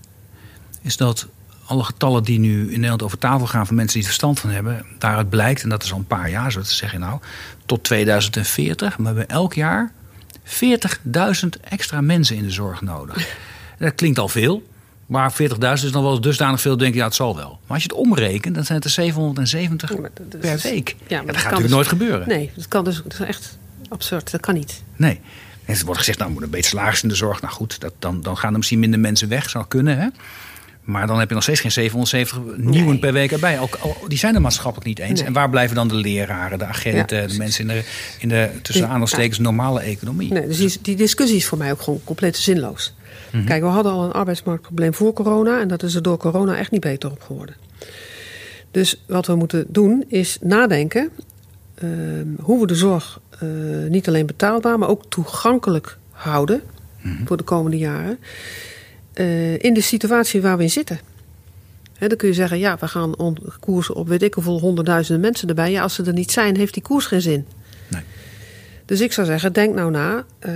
[0.83, 1.27] is dat
[1.67, 4.51] alle getallen die nu in Nederland over tafel gaan van mensen die er verstand van
[4.51, 7.21] hebben, daaruit blijkt, en dat is al een paar jaar zo te zeggen nou,
[7.67, 9.93] tot 2040, maar we hebben elk jaar
[10.45, 13.37] 40.000 extra mensen in de zorg nodig.
[13.79, 14.67] Dat klinkt al veel,
[15.07, 15.37] maar 40.000
[15.73, 17.49] is dan wel dusdanig veel, denk je, ja, het zal wel.
[17.49, 20.61] Maar als je het omrekent, dan zijn het er 770 Ja, maar dat- dat per
[20.63, 20.97] week.
[21.07, 22.29] ja, maar dat, dat gaat natuurlijk dus- nooit gebeuren.
[22.29, 23.03] Nee, dat kan dus.
[23.03, 24.31] Dat is echt absurd.
[24.31, 24.83] Dat kan niet.
[24.97, 25.21] Nee.
[25.65, 27.41] En er wordt gezegd, nou, moet een beetje salaris in de zorg.
[27.43, 29.51] Nou goed, dat, dan, dan gaan er misschien minder mensen weg.
[29.51, 30.09] Zou kunnen, hè?
[30.85, 32.99] Maar dan heb je nog steeds geen 770 nieuwen Nee.
[32.99, 33.61] per week erbij.
[33.61, 35.19] Ook, al- die zijn er maatschappelijk niet eens.
[35.19, 35.29] Nee.
[35.29, 37.85] En waar blijven dan de leraren, de agenten, Ja, de mensen in de,
[38.19, 40.33] in de tussen aanhalingstekens normale economie?
[40.33, 42.95] Nee, dus die, die discussie is voor mij ook gewoon compleet zinloos.
[43.47, 45.61] Kijk, we hadden al een arbeidsmarktprobleem voor corona.
[45.61, 47.55] En dat is er door corona echt niet beter op geworden.
[48.71, 51.11] Dus wat we moeten doen is nadenken
[51.75, 53.49] ehm, hoe we de zorg eh,
[53.89, 56.63] niet alleen betaalbaar, maar ook toegankelijk houden
[57.25, 58.19] voor de komende jaren.
[59.13, 61.01] eh, in de situatie waar we in zitten.
[61.99, 63.15] Dan kun je zeggen, ja, we gaan
[63.61, 65.71] koersen op weet ik hoeveel honderdduizenden mensen erbij.
[65.71, 67.47] Ja, als ze er niet zijn, heeft die koers geen zin.
[67.89, 68.03] Nee.
[68.85, 70.53] Dus ik zou zeggen, denk nou na eh,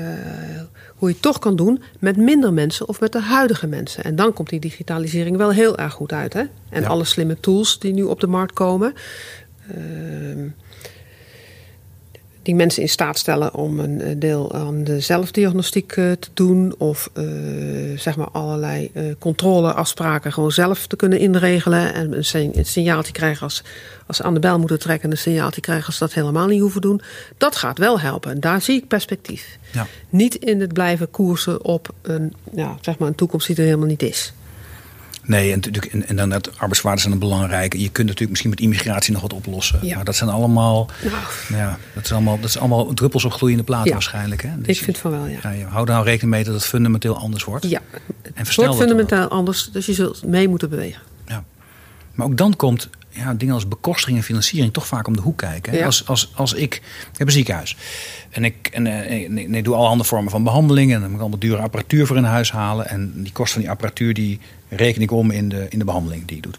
[0.96, 4.04] hoe je het toch kan doen met minder mensen of met de huidige mensen.
[4.04, 6.32] En dan komt die digitalisering wel heel erg goed uit.
[6.32, 6.42] Hè?
[6.70, 6.88] En Ja.
[6.88, 8.92] alle slimme tools die nu op de markt komen.
[9.70, 10.48] ehm,
[12.42, 16.74] die mensen in staat stellen om een eh, deel aan de zelfdiagnostiek eh, te doen.
[16.78, 17.24] Of eh,
[17.96, 21.94] zeg maar allerlei controleafspraken gewoon zelf te kunnen inregelen.
[21.94, 23.64] En een signaaltje krijgen als,
[24.06, 25.04] als ze aan de bel moeten trekken.
[25.04, 27.00] En een signaaltje krijgen als ze dat helemaal niet hoeven doen.
[27.38, 28.30] Dat gaat wel helpen.
[28.30, 29.58] En daar zie ik perspectief.
[29.72, 29.86] Ja.
[30.08, 33.86] Niet in het blijven koersen op een, ja, zeg maar een toekomst die er helemaal
[33.86, 34.32] niet is.
[35.30, 37.80] Nee, en, natuurlijk, en, en dan het arbeidswaarden zijn een belangrijke.
[37.80, 39.78] Je kunt natuurlijk misschien met immigratie nog wat oplossen.
[39.82, 39.94] Ja.
[39.96, 40.90] Maar dat zijn allemaal,
[41.48, 43.92] Nou, ja, dat is allemaal, dat is allemaal druppels op gloeiende platen Ja.
[43.92, 44.42] waarschijnlijk.
[44.42, 44.48] Hè?
[44.48, 45.38] ik Dus vind van wel, ja.
[45.42, 47.68] ja, je houdt er nou rekening mee dat het fundamenteel anders wordt.
[47.68, 47.80] Ja,
[48.22, 49.70] En het wordt dat fundamenteel anders.
[49.72, 51.02] Dus je zult mee moeten bewegen.
[51.26, 51.44] Ja.
[52.14, 55.38] Maar ook dan komt ja, dingen als bekostiging en financiering toch vaak om de hoek
[55.38, 55.72] kijken.
[55.72, 55.78] hè.
[55.78, 55.84] Ja.
[55.84, 56.74] Als, als, als ik,
[57.12, 57.76] ik heb een ziekenhuis
[58.30, 61.20] en ik, en, en ik, ik doe allerhande vormen van behandeling en dan moet ik
[61.20, 62.88] allemaal dure apparatuur voor in huis halen.
[62.88, 64.40] En die kost van die apparatuur die
[64.70, 66.52] reken ik om in de, in de behandeling die ik doe.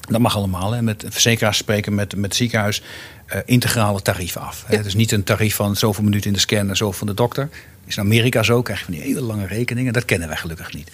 [0.00, 0.72] Dat mag allemaal.
[0.72, 0.82] Hè.
[0.82, 2.82] Met verzekeraars spreken met, met het ziekenhuis
[3.26, 4.64] eh, integrale tarieven af.
[4.66, 4.76] Hè.
[4.76, 4.82] Ja.
[4.82, 7.48] Dus niet een tarief van zoveel minuten in de scan en zoveel van de dokter.
[7.86, 9.92] Is in Amerika zo, krijg je van die hele lange rekeningen.
[9.92, 10.90] Dat kennen wij gelukkig niet.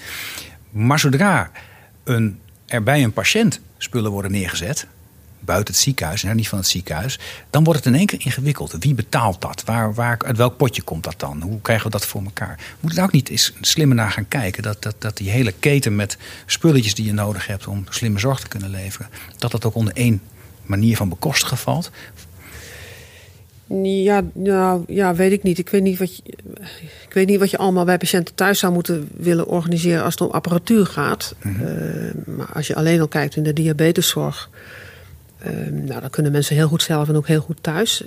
[0.71, 1.51] Maar zodra
[2.05, 4.87] een, er bij een patiënt spullen worden neergezet,
[5.45, 7.19] buiten het ziekenhuis, en niet van het ziekenhuis,
[7.51, 8.77] dan wordt het in één keer ingewikkeld.
[8.79, 9.63] Wie betaalt dat?
[9.65, 11.43] Waar, waar, uit welk potje komt dat dan?
[11.43, 12.59] Hoe krijgen we dat voor elkaar?
[12.81, 14.63] Moet daar ook niet eens slimmer naar gaan kijken?
[14.63, 18.41] Dat, dat, dat die hele keten met spulletjes die je nodig hebt om slimme zorg
[18.41, 20.23] te kunnen leveren, dat dat ook onder één
[20.63, 21.91] manier van bekostigen valt?
[23.83, 25.59] Ja, nou, ja, weet ik niet.
[25.59, 26.23] Ik weet niet, wat je,
[27.07, 30.23] ik weet niet wat je allemaal bij patiënten thuis zou moeten willen organiseren als het
[30.23, 31.35] om apparatuur gaat.
[31.41, 31.51] Eh,
[32.27, 34.51] maar als je alleen al kijkt in de diabeteszorg,
[35.71, 38.03] nou, dan kunnen mensen heel goed zelf en ook heel goed thuis.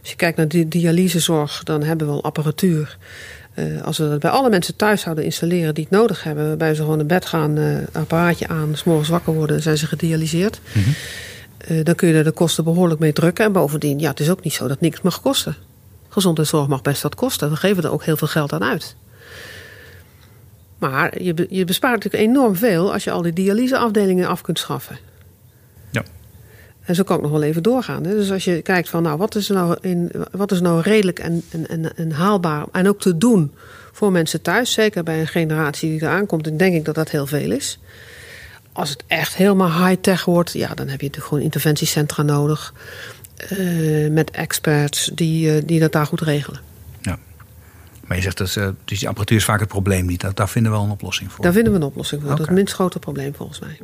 [0.00, 2.98] Als je kijkt naar de dialysezorg, dan hebben we al apparatuur.
[3.58, 6.74] Uh, als we dat bij alle mensen thuis zouden installeren die het nodig hebben, waarbij
[6.74, 10.60] ze gewoon naar bed gaan, uh, apparaatje aan, s'morgens wakker worden, zijn ze gedialyseerd.
[10.72, 10.94] Mm -hmm.
[11.76, 13.44] uh, dan kun je er de kosten behoorlijk mee drukken.
[13.44, 15.56] En bovendien, ja, het is ook niet zo dat niks mag kosten.
[16.08, 17.50] Gezondheidszorg mag best wat kosten.
[17.50, 18.96] We geven er ook heel veel geld aan uit.
[20.78, 24.98] Maar je, je bespaart natuurlijk enorm veel als je al die dialyseafdelingen af kunt schaffen.
[26.88, 28.04] En zo kan ik nog wel even doorgaan.
[28.04, 28.14] Hè.
[28.14, 31.42] Dus als je kijkt van, nou, wat is nou, in, wat is nou redelijk en,
[31.66, 33.52] en, en, haalbaar en ook te doen
[33.92, 37.10] voor mensen thuis, zeker bij een generatie die eraan komt, dan denk ik dat dat
[37.10, 37.78] heel veel is.
[38.72, 42.74] Als het echt helemaal high-tech wordt, ja, dan heb je natuurlijk gewoon interventiecentra nodig.
[43.58, 46.60] Uh, met experts die, uh, die dat daar goed regelen.
[47.00, 47.18] Ja.
[48.06, 50.20] Maar je zegt dat uh, dus die apparatuur is vaak het probleem niet.
[50.20, 51.44] Daar, daar vinden we wel een oplossing voor.
[51.44, 52.30] Daar vinden we een oplossing voor.
[52.30, 52.44] Okay.
[52.44, 53.78] Dat is het minst grote probleem volgens mij.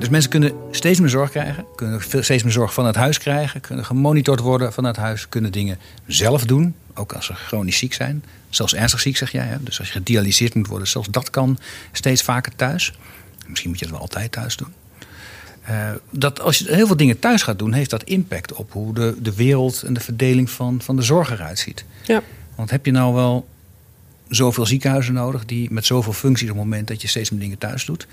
[0.00, 3.60] Dus mensen kunnen steeds meer zorg krijgen, kunnen steeds meer zorg van het huis krijgen,
[3.60, 7.94] kunnen gemonitord worden van het huis, kunnen dingen zelf doen, ook als ze chronisch ziek
[7.94, 8.24] zijn.
[8.48, 9.46] Zelfs ernstig ziek, zeg jij.
[9.46, 9.56] Hè?
[9.60, 11.58] Dus als je gedialyseerd moet worden, zelfs dat kan
[11.92, 12.92] steeds vaker thuis.
[13.46, 14.72] Misschien moet je het wel altijd thuis doen.
[15.70, 18.94] Uh, dat als je heel veel dingen thuis gaat doen, heeft dat impact op hoe
[18.94, 21.84] de, de wereld en de verdeling van, van de zorg eruit ziet.
[22.02, 22.22] Ja.
[22.54, 23.48] Want heb je nou wel
[24.30, 27.58] zoveel ziekenhuizen nodig die met zoveel functies op het moment dat je steeds meer dingen
[27.58, 28.06] thuis doet?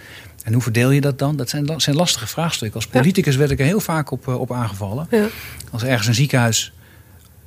[0.44, 1.36] En hoe verdeel je dat dan?
[1.36, 2.80] Dat zijn, zijn lastige vraagstukken.
[2.80, 5.08] Als politicus werd ik er heel vaak op, op aangevallen.
[5.12, 5.28] Ja.
[5.72, 6.74] Als ergens een ziekenhuis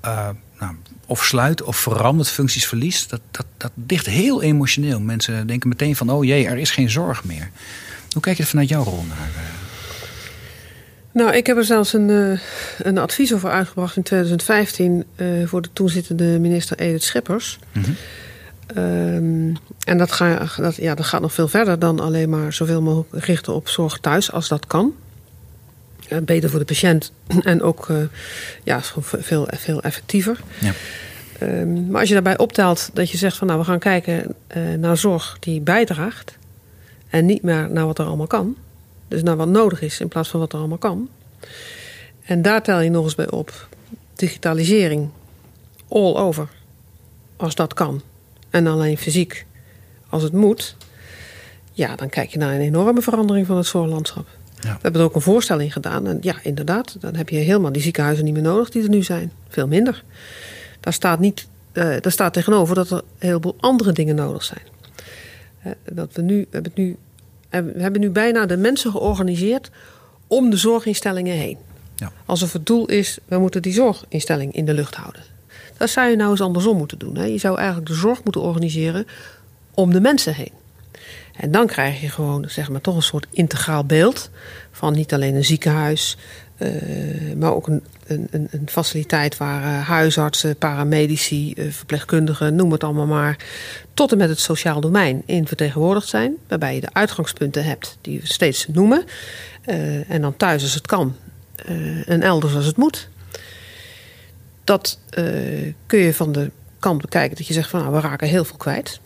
[0.05, 0.29] uh,
[0.59, 0.75] nou,
[1.07, 5.01] of sluit of verandert, functies verliest, dat, dat, dat ligt heel emotioneel.
[5.01, 7.51] Mensen denken meteen van, oh jee, er is geen zorg meer.
[8.13, 9.29] Hoe kijk je vanuit jouw rol naar?
[11.13, 12.39] Nou, ik heb er zelfs een, uh,
[12.79, 17.59] een advies over uitgebracht in 2015 uh, voor de toenzittende minister Edith Schippers.
[17.73, 17.97] Mm -hmm.
[18.77, 22.83] Um, en dat, ga, dat, ja, dat gaat nog veel verder dan alleen maar zoveel
[22.83, 24.95] mogelijk richten op zorg thuis als dat kan.
[26.09, 27.89] Uh, beter voor de patiënt en ook
[28.63, 30.41] ja, veel, veel effectiever.
[30.59, 30.73] Ja.
[31.43, 34.35] Um, maar als je daarbij optelt dat je zegt van nou we gaan kijken
[34.79, 36.39] naar zorg die bijdraagt
[37.09, 38.57] en niet meer naar wat er allemaal kan.
[39.09, 41.09] Dus naar wat nodig is in plaats van wat er allemaal kan.
[42.25, 43.69] En daar tel je nog eens bij op.
[44.15, 45.09] Digitalisering.
[45.89, 46.49] All over.
[47.37, 48.03] Als dat kan.
[48.51, 49.47] En alleen fysiek
[50.09, 50.77] als het moet.
[51.73, 54.27] Ja, dan kijk je naar een enorme verandering van het zorglandschap.
[54.61, 54.73] Ja.
[54.73, 56.07] We hebben er ook een voorstelling gedaan.
[56.07, 59.03] En ja, inderdaad, dan heb je helemaal die ziekenhuizen niet meer nodig die er nu
[59.03, 59.33] zijn.
[59.49, 60.05] Veel minder.
[60.81, 64.63] Daar staat, niet, uh, daar staat tegenover dat er een heleboel andere dingen nodig zijn.
[65.67, 66.97] Uh, dat we nu, we hebben nu
[67.49, 69.71] en we hebben nu bijna de mensen georganiseerd
[70.27, 71.59] om de zorginstellingen heen.
[71.97, 72.13] Ja.
[72.27, 75.23] Alsof het doel is, we moeten die zorginstelling in de lucht houden.
[75.81, 77.16] Dat zou je nou eens andersom moeten doen.
[77.16, 77.25] Hè?
[77.25, 79.07] Je zou eigenlijk de zorg moeten organiseren
[79.75, 80.53] om de mensen heen.
[81.37, 84.31] En dan krijg je gewoon zeg maar, toch een soort integraal beeld
[84.71, 86.16] van niet alleen een ziekenhuis,
[86.59, 92.85] uh, maar ook een, een, een faciliteit waar uh, huisartsen, paramedici, uh, verpleegkundigen, noem het
[92.85, 93.37] allemaal maar,
[93.95, 96.37] tot en met het sociaal domein in vertegenwoordigd zijn.
[96.49, 99.05] Waarbij je de uitgangspunten hebt die we steeds noemen.
[100.09, 101.16] en dan thuis als het kan
[102.07, 103.09] en elders als het moet.
[104.64, 104.99] Dat
[105.87, 108.57] kun je van de kant bekijken dat je zegt van nou, we raken heel veel
[108.57, 109.01] kwijt.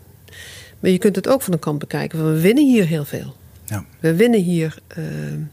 [0.80, 3.36] Maar je kunt het ook van de kant bekijken van we winnen hier heel veel.
[3.64, 3.84] Ja.
[4.00, 5.50] We winnen hier een,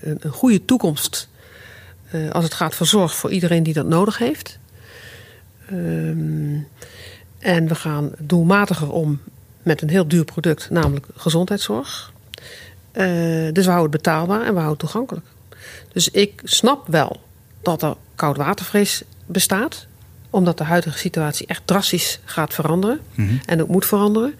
[0.00, 1.28] een goede toekomst
[2.12, 4.58] uh, als het gaat voor zorg voor iedereen die dat nodig heeft.
[5.72, 6.66] Um,
[7.38, 9.20] en we gaan doelmatiger om
[9.62, 12.12] met een heel duur product, namelijk gezondheidszorg.
[13.52, 15.26] Dus we houden het betaalbaar en we houden het toegankelijk.
[15.92, 17.20] Dus ik snap wel
[17.62, 19.86] dat er koudwatervrees bestaat,
[20.30, 23.40] omdat de huidige situatie echt drastisch gaat veranderen mm -hmm.
[23.46, 24.34] en ook moet veranderen.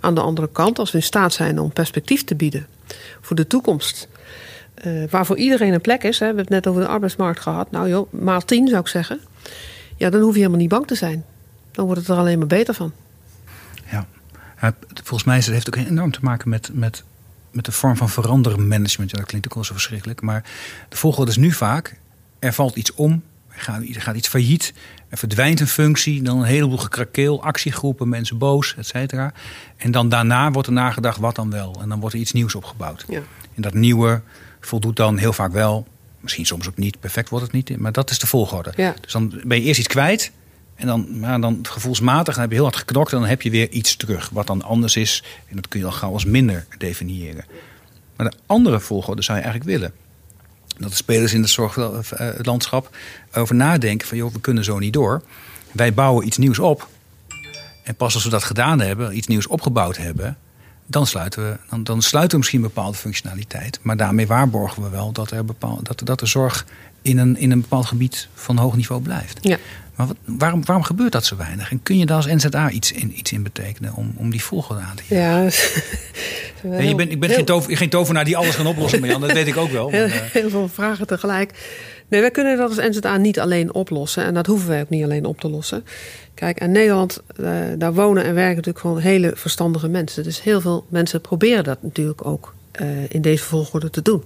[0.00, 2.66] Aan de andere kant, als we in staat zijn om perspectief te bieden
[3.20, 4.08] voor de toekomst
[4.84, 6.18] uh, waar voor iedereen een plek is.
[6.18, 6.18] Hè.
[6.18, 7.70] We hebben het net over de arbeidsmarkt gehad.
[7.70, 9.20] Nou joh, maal tien zou ik zeggen.
[9.96, 11.24] Ja, dan hoef je helemaal niet bang te zijn.
[11.70, 12.92] Dan wordt het er alleen maar beter van.
[13.90, 14.06] Ja,
[14.94, 17.04] volgens mij heeft het ook enorm te maken met, met,
[17.50, 19.10] met de vorm van veranderen management.
[19.10, 20.20] Ja, dat klinkt ook wel zo verschrikkelijk.
[20.20, 20.44] Maar
[20.88, 21.96] de volgorde is nu vaak,
[22.40, 23.22] er valt iets om.
[23.48, 24.72] Er gaat, er gaat iets failliet.
[25.08, 26.22] Er verdwijnt een functie.
[26.22, 29.32] Dan een heleboel gekrakeel, actiegroepen, mensen boos, et cetera.
[29.76, 31.78] En dan daarna wordt er nagedacht, wat dan wel?
[31.82, 33.04] En dan wordt er iets nieuws opgebouwd.
[33.08, 33.22] Ja.
[33.54, 34.22] En dat nieuwe
[34.60, 35.86] voldoet dan heel vaak wel.
[36.20, 37.00] Misschien soms ook niet.
[37.00, 37.78] Perfect wordt het niet.
[37.78, 38.72] Maar dat is de volgorde.
[38.76, 38.94] Ja.
[39.00, 40.32] Dus dan ben je eerst iets kwijt.
[40.74, 43.12] En dan, maar dan gevoelsmatig dan heb je heel hard geknokt.
[43.12, 44.28] En dan heb je weer iets terug.
[44.28, 45.22] Wat dan anders is.
[45.48, 47.44] En dat kun je al gauw als minder definiëren.
[48.16, 49.92] Maar de andere volgorde zou je eigenlijk willen.
[50.80, 52.96] Dat de spelers in het zorglandschap
[53.34, 54.08] over nadenken.
[54.08, 55.22] Van joh, we kunnen zo niet door.
[55.72, 56.88] Wij bouwen iets nieuws op.
[57.84, 59.16] En pas als we dat gedaan hebben.
[59.16, 60.36] Iets nieuws opgebouwd hebben
[60.90, 63.78] dan sluiten, we, dan, dan sluiten we misschien bepaalde functionaliteit.
[63.82, 66.66] Maar daarmee waarborgen we wel dat, er bepaal, dat, dat de zorg
[67.02, 69.38] in een, in een bepaald gebied van hoog niveau blijft.
[69.40, 69.56] Ja.
[69.96, 71.70] Maar wat, waarom, waarom gebeurt dat zo weinig?
[71.70, 74.82] En kun je daar als NZA iets in, iets in betekenen om, om die volgorde
[74.82, 75.22] aan te geven?
[75.22, 75.48] Ja,
[76.62, 79.20] Ja, je bent, ik ben heel- geen, tover, geen tovenaar die alles kan oplossen, Marjan.
[79.20, 79.90] Dat weet ik ook wel.
[79.90, 81.52] Maar, Heel, eh, heel veel vragen tegelijk.
[82.08, 84.24] Nee, wij kunnen dat als NZA niet alleen oplossen.
[84.24, 85.84] En dat hoeven wij ook niet alleen op te lossen.
[86.34, 90.22] Kijk, in Nederland, eh, daar wonen en werken natuurlijk gewoon hele verstandige mensen.
[90.22, 94.22] Dus heel veel mensen proberen dat natuurlijk ook eh, in deze volgorde te doen.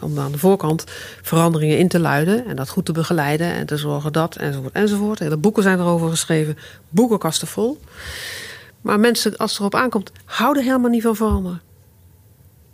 [0.00, 0.84] Om aan de voorkant
[1.22, 5.18] veranderingen in te luiden en dat goed te begeleiden en te zorgen dat enzovoort enzovoort.
[5.18, 6.58] Hele boeken zijn erover geschreven,
[6.88, 7.80] boekenkasten vol.
[8.80, 11.60] Maar mensen, als het erop aankomt, houden helemaal niet van veranderen.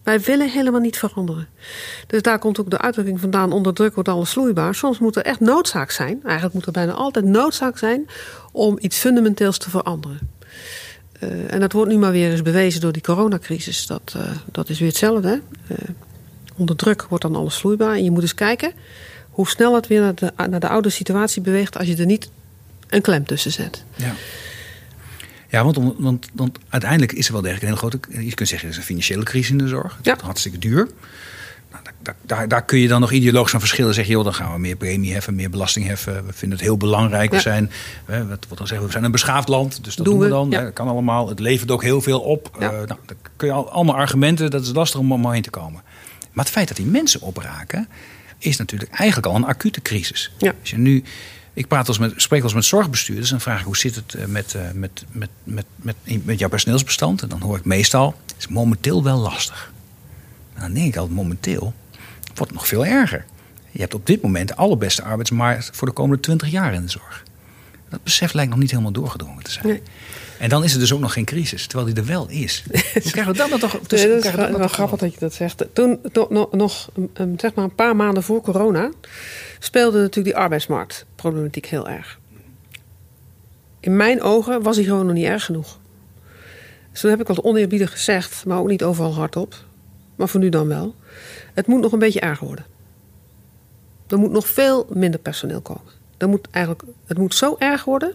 [0.02, 1.48] Wij willen helemaal niet veranderen.
[2.06, 4.74] Dus daar komt ook de uitdrukking vandaan: onder druk wordt alles vloeibaar.
[4.74, 8.06] Soms moet er echt noodzaak zijn, eigenlijk moet er bijna altijd noodzaak zijn
[8.52, 10.30] om iets fundamenteels te veranderen.
[11.18, 13.86] Eh, en dat wordt nu maar weer eens bewezen door die coronacrisis.
[13.86, 15.28] Dat, eh, dat is weer hetzelfde.
[15.28, 15.74] Hè?
[15.74, 15.88] Eh,
[16.56, 17.94] onder druk wordt dan alles vloeibaar.
[17.94, 18.72] En je moet eens kijken
[19.30, 22.30] hoe snel het weer naar de, naar de oude situatie beweegt als je er niet
[22.88, 23.84] een klem tussen zet.
[23.96, 24.12] Ja.
[25.48, 28.24] Ja, want, want, want uiteindelijk is er wel degelijk een hele grote...
[28.24, 29.96] Je kunt zeggen, er is een financiële crisis in de zorg.
[29.96, 30.16] Het Ja.
[30.16, 30.88] is hartstikke duur.
[31.70, 33.94] Nou, daar, daar- daar, kun je dan nog ideologisch van verschillen.
[33.94, 36.26] Zeg je, joh, dan gaan we meer premie heffen, meer belasting heffen.
[36.26, 37.30] We vinden het heel belangrijk.
[37.30, 37.70] We zijn,
[38.04, 39.84] hè, wat, dan zeggen we, we zijn een beschaafd land.
[39.84, 40.50] Dus dat Doen doen we, dan.
[40.50, 40.62] ja.
[40.62, 41.28] Dat kan allemaal.
[41.28, 42.50] Het levert ook heel veel op.
[42.54, 42.96] Eh, nou, daar
[43.36, 44.50] kun je al, allemaal argumenten.
[44.50, 45.82] Dat is lastig om allemaal heen te komen.
[46.32, 47.88] Maar het feit dat die mensen opraken...
[48.38, 50.32] is natuurlijk eigenlijk al een acute crisis.
[50.38, 50.54] Ja.
[50.60, 51.04] Als je nu,
[51.52, 54.24] ik praat als met, spreek eens met zorgbestuurders en vraag ik hoe zit het eh,
[54.24, 57.22] met, eh, met, met, met, met, met jouw personeelsbestand.
[57.22, 59.72] En dan hoor ik meestal, het is momenteel wel lastig.
[60.54, 61.74] En dan denk ik altijd, momenteel
[62.34, 63.24] wordt het nog veel erger.
[63.70, 66.90] Je hebt op dit moment de allerbeste arbeidsmarkt voor de komende 20 jaar in de
[66.90, 67.22] zorg.
[67.88, 69.66] Dat besef lijkt nog niet helemaal doorgedrongen te zijn.
[69.66, 69.82] Nee.
[70.42, 72.64] En dan is er dus ook nog geen crisis, terwijl die er wel is.
[72.92, 73.72] Hoe krijgen we dat nou toch?
[73.72, 75.64] Nee, tussen- dat is krijgen we gra- dat wel toch grappig dat je dat zegt.
[75.72, 78.90] Toen, to- no- nog um, zeg maar een paar maanden voor corona
[79.58, 82.18] speelde natuurlijk die arbeidsmarktproblematiek heel erg.
[83.80, 85.78] In mijn ogen was die gewoon nog niet erg genoeg.
[86.90, 89.54] Dus toen heb ik wat oneerbiedig gezegd, maar ook niet overal hardop.
[90.16, 90.94] Maar voor nu dan wel.
[91.54, 92.64] Het moet nog een beetje erger worden.
[94.08, 95.92] Er moet nog veel minder personeel komen.
[96.16, 98.14] Er moet eigenlijk, het moet zo erg worden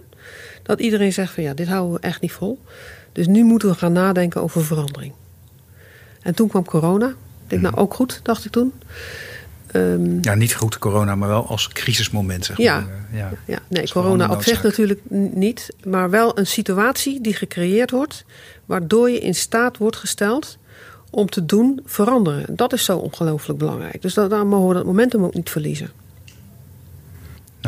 [0.67, 2.59] dat iedereen zegt van ja, dit houden we echt niet vol.
[3.11, 5.13] Dus nu moeten we gaan nadenken over verandering.
[6.21, 7.07] En toen kwam corona.
[7.07, 8.73] Ik denk, nou ook goed, dacht ik toen.
[9.71, 12.45] Ehm, Ja, niet goed corona, maar wel als crisismoment.
[12.45, 12.79] Zeg Ja.
[12.79, 13.07] maar.
[13.19, 13.31] Ja.
[13.45, 14.99] ja, nee, corona op zich natuurlijk
[15.33, 15.73] niet.
[15.83, 18.25] Maar wel een situatie die gecreëerd wordt.
[18.65, 20.57] Waardoor je in staat wordt gesteld
[21.09, 22.47] om te doen veranderen.
[22.47, 24.01] En Dat is zo ongelooflijk belangrijk.
[24.01, 25.89] Dus da- daar mogen we dat momentum ook niet verliezen.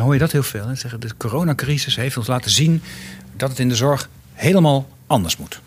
[0.00, 0.66] Nou hoor je dat heel veel.
[0.66, 0.74] Hè?
[0.74, 2.82] Zeggen, de coronacrisis heeft ons laten zien
[3.36, 5.60] dat het in de zorg helemaal anders moet.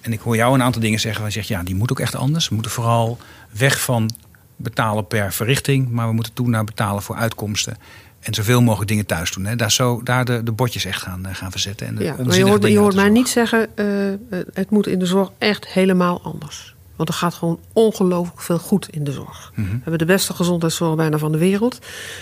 [0.00, 2.00] En ik hoor jou een aantal dingen zeggen waar je zegt, ja, die moet ook
[2.00, 2.48] echt anders.
[2.48, 3.18] We moeten vooral
[3.50, 4.10] weg van
[4.56, 7.76] betalen per verrichting, maar we moeten toe naar betalen voor uitkomsten.
[8.20, 9.44] En zoveel mogelijk dingen thuis doen.
[9.44, 9.56] Hè?
[9.56, 11.86] Daar, zo, daar de, de botjes echt gaan, eh, gaan verzetten.
[11.86, 14.18] En de Ja, maar je hoort, je hoort mij niet zeggen, eh, eh,
[14.52, 16.74] het moet in de zorg echt helemaal anders.
[16.96, 19.52] Want er gaat gewoon ongelooflijk veel goed in de zorg.
[19.54, 19.66] Mhm.
[19.70, 21.78] We hebben de beste gezondheidszorg bijna van de wereld.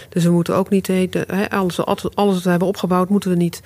[0.09, 3.63] Dus we moeten ook niet eten, alles, alles wat we hebben opgebouwd, moeten we, niet,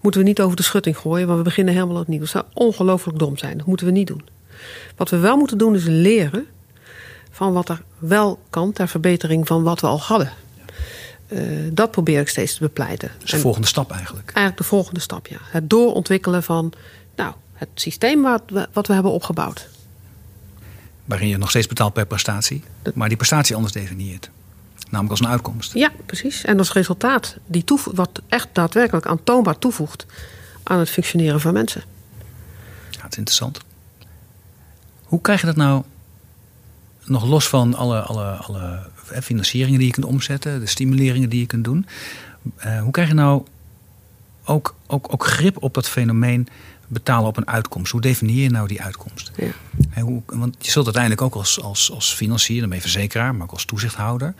[0.00, 1.26] moeten we niet over de schutting gooien.
[1.26, 2.18] Want we beginnen helemaal opnieuw.
[2.18, 3.58] Dat zou ongelooflijk dom zijn.
[3.58, 4.24] Dat moeten we niet doen.
[4.96, 6.46] Wat we wel moeten doen is leren
[7.30, 10.32] van wat er wel kan ter verbetering van wat we al hadden.
[11.28, 11.40] Eh,
[11.72, 13.08] dat probeer ik steeds te bepleiten.
[13.14, 14.26] Dat is de En- volgende stap eigenlijk.
[14.26, 15.38] eigenlijk de volgende stap, ja.
[15.42, 16.72] Het doorontwikkelen van
[17.16, 19.68] nou, het systeem wat we, wat we hebben opgebouwd.
[21.06, 22.62] Waarin je nog steeds betaalt per prestatie.
[22.94, 24.30] Maar die prestatie anders definieert.
[24.84, 25.72] Namelijk als een uitkomst.
[25.72, 26.44] Ja, precies.
[26.44, 30.06] En als resultaat die toevo- wat echt daadwerkelijk aantoonbaar toevoegt
[30.62, 31.82] aan het functioneren van mensen.
[32.90, 33.60] Ja, het is interessant.
[35.02, 35.82] Hoe krijg je dat nou
[37.04, 41.40] nog los van alle, alle, alle eh, financieringen die je kunt omzetten, de stimuleringen die
[41.40, 41.86] je kunt doen?
[42.56, 43.44] eh, hoe krijg je nou
[44.44, 46.48] ook, ook, ook grip op dat fenomeen
[46.88, 47.92] betalen op een uitkomst?
[47.92, 49.30] Hoe definieer je nou die uitkomst?
[49.36, 50.00] Ja.
[50.02, 53.42] Hoe, want je zult uiteindelijk ook als, als, als financier, dan ben je verzekeraar, maar
[53.46, 54.34] ook als toezichthouder.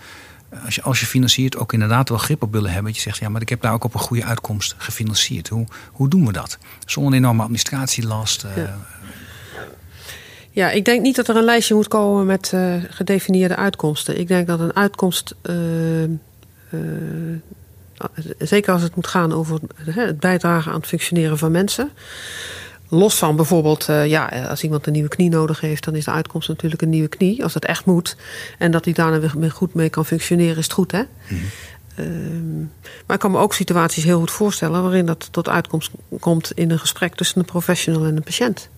[0.65, 2.93] Als je, als je financiert ook inderdaad wel grip op willen hebben.
[2.93, 5.49] Dat je zegt, ja, maar ik heb daar ook op een goede uitkomst gefinancierd.
[5.49, 6.59] Hoe, hoe doen we dat?
[6.87, 8.45] Zonder een enorme administratielast.
[8.45, 8.77] eh, Ja.
[10.51, 14.19] Ja, ik denk niet dat er een lijstje moet komen met eh, gedefinieerde uitkomsten.
[14.19, 15.53] Ik denk dat een uitkomst, eh,
[18.39, 21.91] zeker als het moet gaan over het bijdragen aan het functioneren van mensen.
[22.89, 26.11] Los van bijvoorbeeld, eh, ja, als iemand een nieuwe knie nodig heeft, dan is de
[26.11, 27.43] uitkomst natuurlijk een nieuwe knie.
[27.43, 28.17] Als dat echt moet
[28.59, 31.03] en dat hij daar weer goed mee kan functioneren, is het goed, hè?
[31.97, 32.59] Ehm,
[33.07, 36.71] maar ik kan me ook situaties heel goed voorstellen waarin dat tot uitkomst komt in
[36.71, 38.69] een gesprek tussen een professional en een patiënt.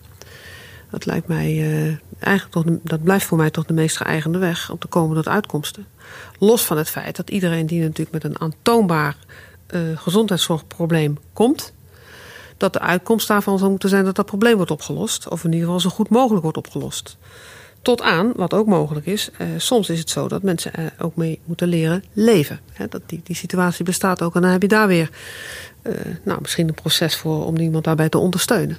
[0.91, 4.71] Dat lijkt mij uh, eigenlijk toch, dat blijft voor mij toch de meest geëigende weg
[4.71, 5.87] om te komen tot uitkomsten.
[6.39, 9.17] Los van het feit dat iedereen die natuurlijk met een aantoonbaar
[9.71, 11.73] uh, gezondheidszorgprobleem komt,
[12.57, 15.29] dat de uitkomst daarvan zou moeten zijn dat dat probleem wordt opgelost.
[15.29, 17.17] Of in ieder geval zo goed mogelijk wordt opgelost.
[17.83, 21.41] Tot aan, wat ook mogelijk is, eh, soms is het zo dat mensen ook mee
[21.45, 22.61] moeten leren leven.
[22.89, 25.11] dat die, die situatie bestaat ook en dan heb je daar weer
[25.83, 28.77] eh, nou, misschien een proces voor om iemand daarbij te ondersteunen.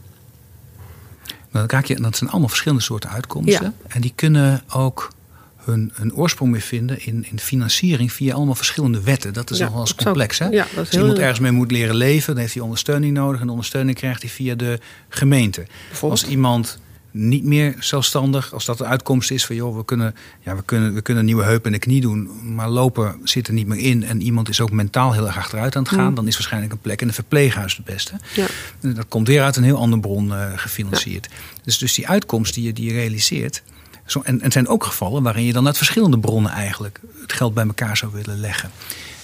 [1.52, 3.76] Dan raak je, dat zijn allemaal verschillende soorten uitkomsten.
[3.88, 5.12] En die kunnen ook
[5.58, 9.34] hun, hun oorsprong weer vinden in, in financiering via allemaal verschillende wetten.
[9.34, 10.40] Dat is ja, nogal eens complex.
[10.40, 10.48] Hè?
[10.48, 13.40] Ja, dat is dus iemand ergens mee moet leren leven, dan heeft hij ondersteuning nodig.
[13.40, 15.66] En de ondersteuning krijgt hij via de gemeente.
[16.02, 16.80] Als iemand
[17.12, 20.94] niet meer zelfstandig, als dat de uitkomst is van joh, we kunnen, ja, we kunnen,
[20.94, 23.80] we kunnen een nieuwe heup en de knie doen, maar lopen zit er niet meer
[23.80, 26.16] in en iemand is ook mentaal heel erg achteruit aan het gaan, mm.
[26.16, 28.14] dan is waarschijnlijk een plek in een verpleeghuis het beste.
[28.34, 28.46] Ja.
[28.80, 31.30] Dat komt weer uit een heel andere bron uh, gefinancierd.
[31.64, 33.64] Dus, dus die uitkomst die je, die je realiseert,
[34.06, 37.54] zo, en, en zijn ook gevallen waarin je dan uit verschillende bronnen eigenlijk het geld
[37.54, 38.72] bij elkaar zou willen leggen.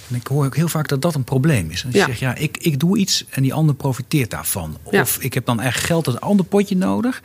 [0.10, 1.84] En ik hoor ook heel vaak dat dat een probleem is.
[1.84, 4.78] En je zegt, ja, ik, ik doe iets en die ander profiteert daarvan.
[4.84, 7.22] Of ik heb dan echt geld uit een ander potje nodig.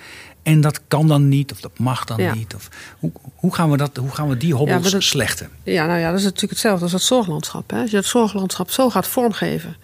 [0.51, 2.55] En dat kan dan niet, of dat mag dan niet.
[2.55, 5.49] Of, hoe, hoe, gaan we dat, hoe gaan we die hobbels ja, slechten?
[5.63, 7.71] Ja, nou ja, dat is natuurlijk hetzelfde als het zorglandschap.
[7.71, 7.81] Hè.
[7.81, 9.77] Als je het zorglandschap zo gaat vormgeven...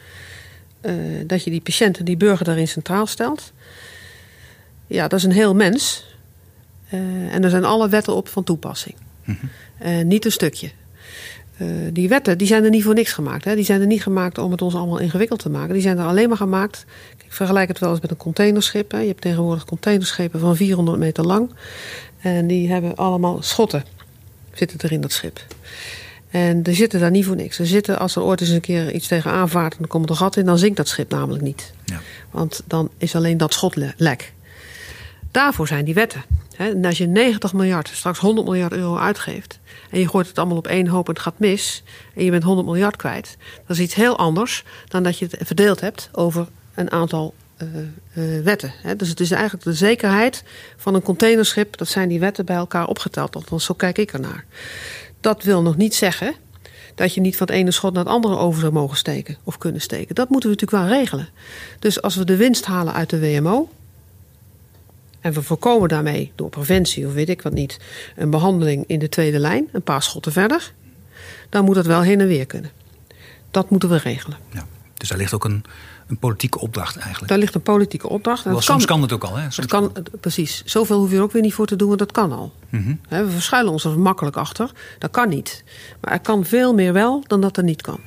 [0.82, 0.92] Uh,
[1.26, 3.52] dat je die patiënt en die burger daarin centraal stelt...
[4.86, 6.04] ja, dat is een heel mens...
[6.92, 8.94] Uh, en er zijn alle wetten op van toepassing.
[9.24, 9.38] Mm
[9.78, 10.06] -hmm.
[10.06, 10.70] niet een stukje.
[11.58, 13.44] Uh, die wetten die zijn er niet voor niks gemaakt.
[13.44, 13.54] Hè.
[13.54, 15.72] Die zijn er niet gemaakt om het ons allemaal ingewikkeld te maken.
[15.72, 16.84] Die zijn er alleen maar gemaakt.
[17.24, 18.90] Ik vergelijk het wel eens met een containerschip.
[18.90, 18.98] Hè.
[18.98, 21.50] Je hebt tegenwoordig containerschepen van 400 meter lang.
[22.20, 23.84] En die hebben allemaal schotten.
[24.52, 25.40] Zitten er in dat schip.
[26.30, 27.58] En er zitten daar niet voor niks.
[27.58, 30.16] Er zitten, als er ooit eens een keer iets tegen aanvaart en er komt een
[30.16, 31.72] gat in, dan zinkt dat schip namelijk niet.
[31.84, 32.00] Ja.
[32.30, 34.32] Want dan is alleen dat schot lek.
[35.30, 36.24] Daarvoor zijn die wetten.
[36.56, 39.58] En als je 90 miljard, straks 100 miljard euro uitgeeft...
[39.90, 41.82] en je gooit het allemaal op één hoop en het gaat mis...
[42.14, 43.36] en je bent 100 miljard kwijt...
[43.66, 47.68] dat is iets heel anders dan dat je het verdeeld hebt over een aantal uh,
[48.14, 48.72] uh, wetten.
[48.96, 50.44] Dus het is eigenlijk de zekerheid
[50.76, 51.76] van een containerschip...
[51.76, 53.34] dat zijn die wetten bij elkaar opgeteld.
[53.34, 54.44] Althans, zo kijk ik ernaar.
[55.20, 56.34] Dat wil nog niet zeggen
[56.94, 59.58] dat je niet van het ene schot naar het andere over zou mogen steken of
[59.58, 60.14] kunnen steken.
[60.14, 61.28] Dat moeten we natuurlijk wel regelen.
[61.78, 63.68] Dus als we de winst halen uit de WMO,
[65.26, 67.78] en we voorkomen daarmee door preventie of weet ik wat niet
[68.16, 70.72] een behandeling in de tweede lijn, een paar schotten verder.
[71.48, 72.70] Dan moet dat wel heen en weer kunnen.
[73.50, 74.38] Dat moeten we regelen.
[74.52, 75.64] Ja, dus daar ligt ook een,
[76.06, 77.28] een politieke opdracht eigenlijk.
[77.28, 78.44] Daar ligt een politieke opdracht.
[78.44, 79.36] Wel, soms kan, het ook al.
[79.36, 79.66] Hè?
[79.66, 80.62] kan, precies.
[80.64, 82.52] Zoveel hoef je er ook weer niet voor te doen, want dat kan al.
[82.68, 84.70] Mm we verschuilen ons er makkelijk achter.
[84.98, 85.64] Dat kan niet.
[86.00, 88.00] Maar er kan veel meer wel dan dat er niet kan.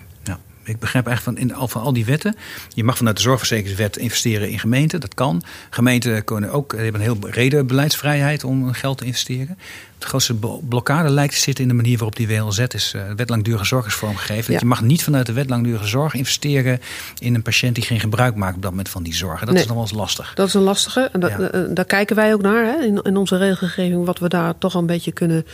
[0.69, 2.36] Ik begrijp eigenlijk van, in, van al die wetten.
[2.73, 4.99] Je mag vanuit de zorgverzekeringswet investeren in gemeenten.
[4.99, 5.43] Dat kan.
[5.69, 9.58] Gemeenten kunnen ook, hebben een heel brede beleidsvrijheid om geld te investeren.
[9.97, 10.36] De grootste
[10.69, 13.86] blokkade lijkt te zitten in de manier waarop die WLZ is, uh, wet langdurige zorg
[13.86, 14.53] is vormgegeven.
[14.53, 14.60] Ja.
[14.60, 16.82] Je mag niet vanuit de wet langdurige zorg investeren
[17.17, 19.45] in een patiënt die geen gebruik maakt op dat moment van die zorg.
[19.45, 20.34] Dat is nog wel eens lastig.
[20.36, 21.10] Dat is een lastige.
[21.12, 24.58] En eh, daar kijken wij ook naar hè, in, in onze regelgeving, wat we daar
[24.58, 25.45] toch een beetje kunnen,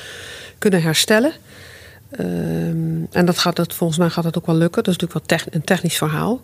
[0.57, 1.33] kunnen herstellen.
[2.17, 4.83] Ehm, en dat gaat, dat, volgens mij gaat dat ook wel lukken.
[4.83, 6.41] Dat is natuurlijk wel een technisch verhaal.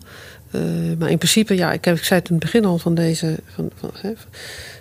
[0.50, 0.62] Uh,
[0.98, 3.38] maar in principe, ja, ik, heb, ik zei het in het begin al van deze,
[3.54, 3.90] van, van,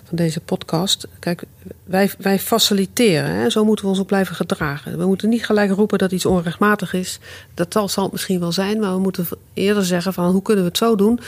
[0.03, 1.07] van deze podcast.
[1.19, 1.43] Kijk,
[1.83, 3.35] wij, wij faciliteren.
[3.35, 4.97] Hè, zo moeten we ons ook blijven gedragen.
[4.97, 7.19] We moeten niet gelijk roepen dat iets onrechtmatig is.
[7.53, 8.79] Dat zal, het misschien wel zijn.
[8.79, 11.19] Maar we moeten eerder zeggen van hoe kunnen we het zo doen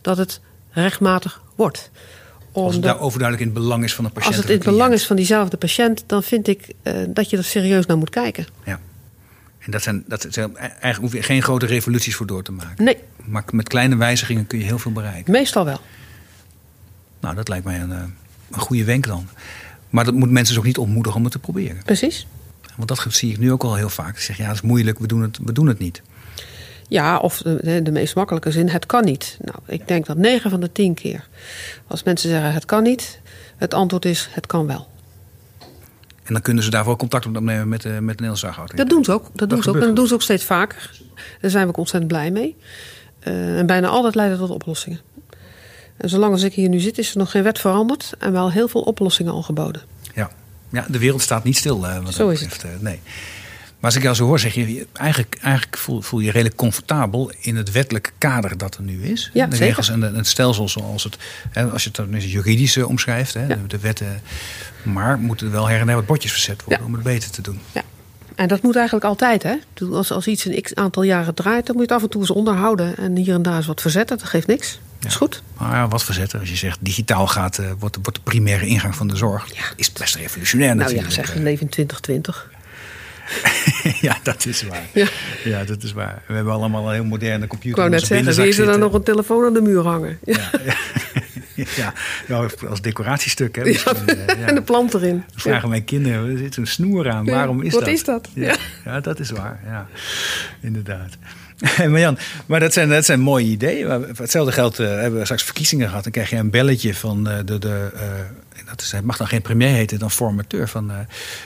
[0.00, 1.90] dat het rechtmatig wordt.
[2.52, 4.34] Als het daar overduidelijk in het belang is van de patiënt.
[4.34, 7.36] Als het in het belang is van diezelfde patiënt, dan vind ik uh, dat je
[7.36, 8.46] er serieus naar moet kijken.
[8.64, 8.80] Ja.
[9.64, 12.84] En dat zijn, dat zijn eigenlijk hoef je geen grote revoluties voor door te maken.
[12.84, 12.98] Nee.
[13.24, 15.32] Maar met kleine wijzigingen kun je heel veel bereiken.
[15.32, 15.80] Meestal wel.
[17.20, 18.02] Nou, dat lijkt mij een, eh,
[18.50, 19.28] een goede wenk dan.
[19.90, 21.82] Maar dat moet mensen dus ook niet ontmoedigen om het te proberen.
[21.84, 22.26] Precies.
[22.76, 24.18] Want dat zie ik nu ook al heel vaak.
[24.18, 26.02] Ze zeggen, ja, dat is moeilijk, we doen het, we doen het niet.
[26.88, 29.38] Ja, of de, de, meest makkelijke zin, het kan niet.
[29.40, 31.28] Nou, ik denk dat 9 van de 10 keer,
[31.86, 33.20] als mensen zeggen het kan niet,
[33.56, 34.88] het antwoord is het kan wel.
[36.22, 39.12] En dan kunnen ze daarvoor contact opnemen met, uh, met de Nederlandse Dat doen ze
[39.12, 39.30] ook.
[39.34, 39.74] Dat, doen ze ook.
[39.74, 40.90] En dat doen ze ook steeds vaker.
[41.40, 42.56] Daar zijn we ook ontzettend blij mee.
[43.28, 45.00] Uh, en bijna altijd leidt dat tot oplossingen.
[45.96, 48.12] En zolang als ik hier nu zit, is er nog geen wet veranderd.
[48.18, 49.82] En wel heel veel oplossingen al geboden.
[50.14, 50.30] Ja,
[50.70, 51.84] ja de wereld staat niet stil.
[51.84, 52.66] Uh, wat zo is het.
[52.80, 53.00] nee.
[53.82, 57.32] Maar als ik jou zo hoor, zeg je eigenlijk, eigenlijk voel, voel je redelijk comfortabel
[57.40, 59.30] in het wettelijke kader dat er nu is.
[59.32, 61.16] Ja, de regels en het stelsel zoals het,
[61.50, 63.58] hè, als je het dan juridisch omschrijft, hè, ja.
[63.66, 64.22] de, wetten.
[64.82, 67.42] Maar moeten er wel her en der wat bordjes verzet worden om het beter te
[67.42, 67.60] doen.
[67.72, 67.82] Ja.
[68.34, 69.54] En dat moet eigenlijk altijd, hè?
[69.92, 72.20] Als, als iets een x aantal jaren draait, dan moet je het af en toe
[72.20, 72.96] eens onderhouden.
[72.96, 74.80] En hier en daar eens wat verzetten, dat geeft niks.
[74.98, 75.42] Dat is goed.
[75.58, 76.40] Maar ja, wat verzetten?
[76.40, 79.54] Als je zegt digitaal gaat, uh, wordt, wordt de primaire ingang van de zorg.
[79.54, 79.64] Ja.
[79.76, 81.08] Is best revolutionair Nou natuurlijk.
[81.08, 82.50] ja, zeg, we leven in 2020.
[84.00, 84.86] ja, dat is waar.
[84.92, 85.06] Ja.
[85.44, 86.22] ja, dat is waar.
[86.26, 87.70] We hebben allemaal een heel moderne computer.
[87.70, 89.82] Ik wou in net zeggen, wie is er dan nog een telefoon aan de muur
[89.82, 90.18] hangen?
[90.24, 90.50] Ja,
[91.54, 91.92] Ja, ja.
[92.28, 93.56] Nou, als decoratiestuk.
[93.56, 94.46] Hè, misschien, eh.
[94.48, 95.16] En de plant erin.
[95.16, 97.24] Dan vragen mijn kinderen, er zit een snoer aan.
[97.24, 97.94] Waarom is wat dat?
[97.94, 98.28] is dat?
[98.84, 99.60] Ja, dat is waar.
[99.64, 99.86] Ja,
[100.60, 101.16] inderdaad.
[101.76, 104.06] maar Jan, maar dat zijn, dat zijn mooie ideeën.
[104.16, 106.02] Hetzelfde geld eh, hebben we straks verkiezingen gehad.
[106.02, 107.58] Dan krijg je een belletje van eh, de...
[107.58, 107.90] de
[108.76, 110.68] dat is, het mag dan geen premier heten, dan formateur.
[110.68, 110.96] Van, eh,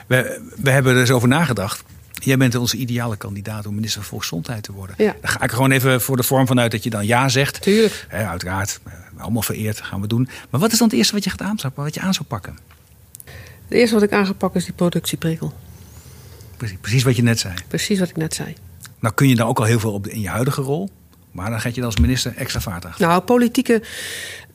[0.06, 1.82] we, we hebben er eens over nagedacht.
[2.12, 4.94] Jij bent onze ideale kandidaat om minister van Volksgezondheid te worden.
[4.98, 5.14] Ja.
[5.20, 7.62] Dan ga ik er gewoon even voor de vorm vanuit dat je dan ja zegt.
[7.62, 8.06] Tuurlijk.
[8.10, 10.28] Uiteraard, eh, allemaal vereerd, gaan we doen.
[10.50, 12.58] Maar wat is dan het eerste wat je gaat aanpakken, wat je aan zou pakken?
[13.24, 15.52] Het eerste wat ik aangepakt is die productieprikkel.
[16.56, 17.54] Precies, precies wat je net zei.
[17.68, 18.54] Precies wat ik net zei.
[19.00, 20.90] Nou kun je daar ook al heel veel op de- in je huidige rol.
[21.32, 23.06] Maar dan gaat je dan als minister extra vaart achter.
[23.06, 23.86] Nou, politieke, eh,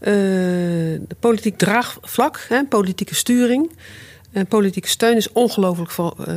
[0.01, 3.71] de politiek draagvlak, hè, politieke sturing
[4.31, 6.35] en politieke steun is ongelooflijk eh,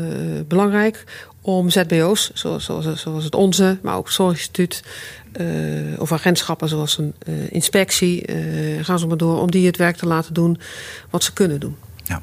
[0.49, 1.05] belangrijk
[1.41, 4.83] om ZBO's, zoals, zoals, zoals het onze, maar ook het Zorginstituut
[5.33, 5.47] eh,
[5.99, 9.97] of agentschappen zoals een eh, inspectie, eh, gaan ze maar door, om die het werk
[9.97, 10.59] te laten doen
[11.11, 11.77] wat ze kunnen doen.
[12.03, 12.23] Ja.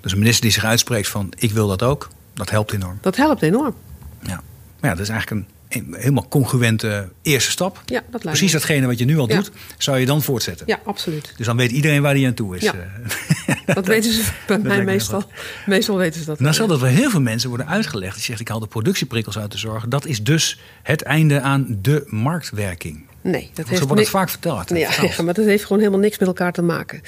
[0.00, 2.98] Dus een minister die zich uitspreekt van ik wil dat ook, dat helpt enorm.
[3.00, 3.74] Dat helpt enorm.
[4.22, 4.42] Ja.
[4.80, 5.53] Maar ja, dat is eigenlijk een
[5.90, 7.76] helemaal congruente eerste stap.
[7.84, 8.58] Ja, dat lijkt Precies me.
[8.58, 9.34] datgene wat je nu al Ja.
[9.34, 10.66] doet, zou je dan voortzetten.
[10.66, 11.32] Ja, absoluut.
[11.36, 12.62] Dus dan weet iedereen waar hij aan toe is.
[12.62, 12.74] Ja.
[13.46, 15.22] Eh, Dat weten ze bij mij me meestal.
[15.66, 16.40] Meestal weten ze dat.
[16.40, 18.14] Nou zal dat wel heel veel mensen worden uitgelegd.
[18.14, 19.88] Die zegt ik haal de productieprikkels uit de zorg.
[19.88, 23.04] Dat is dus het einde aan de marktwerking.
[23.20, 24.68] Nee, dat Zo heeft wordt het vaak verteld.
[24.68, 24.76] Ja,
[25.16, 27.00] ja, maar dat heeft gewoon helemaal niks met elkaar te maken.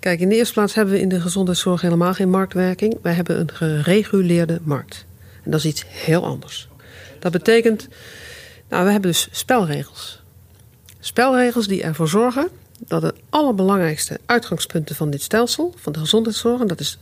[0.00, 2.98] Kijk, in de eerste plaats hebben we in de gezondheidszorg helemaal geen marktwerking.
[3.02, 5.04] Wij hebben een gereguleerde markt.
[5.42, 6.68] En dat is iets heel anders.
[7.24, 7.88] Dat betekent,
[8.68, 10.22] nou, we hebben dus spelregels.
[11.00, 12.48] Spelregels die ervoor zorgen
[12.78, 16.98] dat de allerbelangrijkste uitgangspunten van dit stelsel, van de gezondheidszorg, en dat is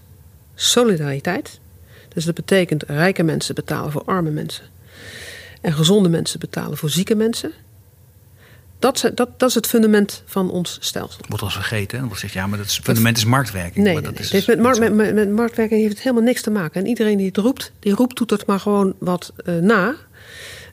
[0.54, 1.60] solidariteit.
[2.08, 4.64] Dus dat betekent rijke mensen betalen voor arme mensen.
[5.60, 7.52] En gezonde mensen betalen voor zieke mensen.
[8.78, 11.18] Dat, is- dat, dat is het fundament van ons stelsel.
[11.28, 11.98] wordt wel eens vergeten.
[11.98, 13.84] Dan wordt gezegd, ja, maar dat is, fundament is marktwerking.
[13.84, 14.22] Nee, maar dat nee.
[14.22, 16.80] is Het met, met, met marktwerking heeft het helemaal niks te maken.
[16.80, 19.94] En iedereen die het roept, die roept, doet het maar gewoon wat eh, na.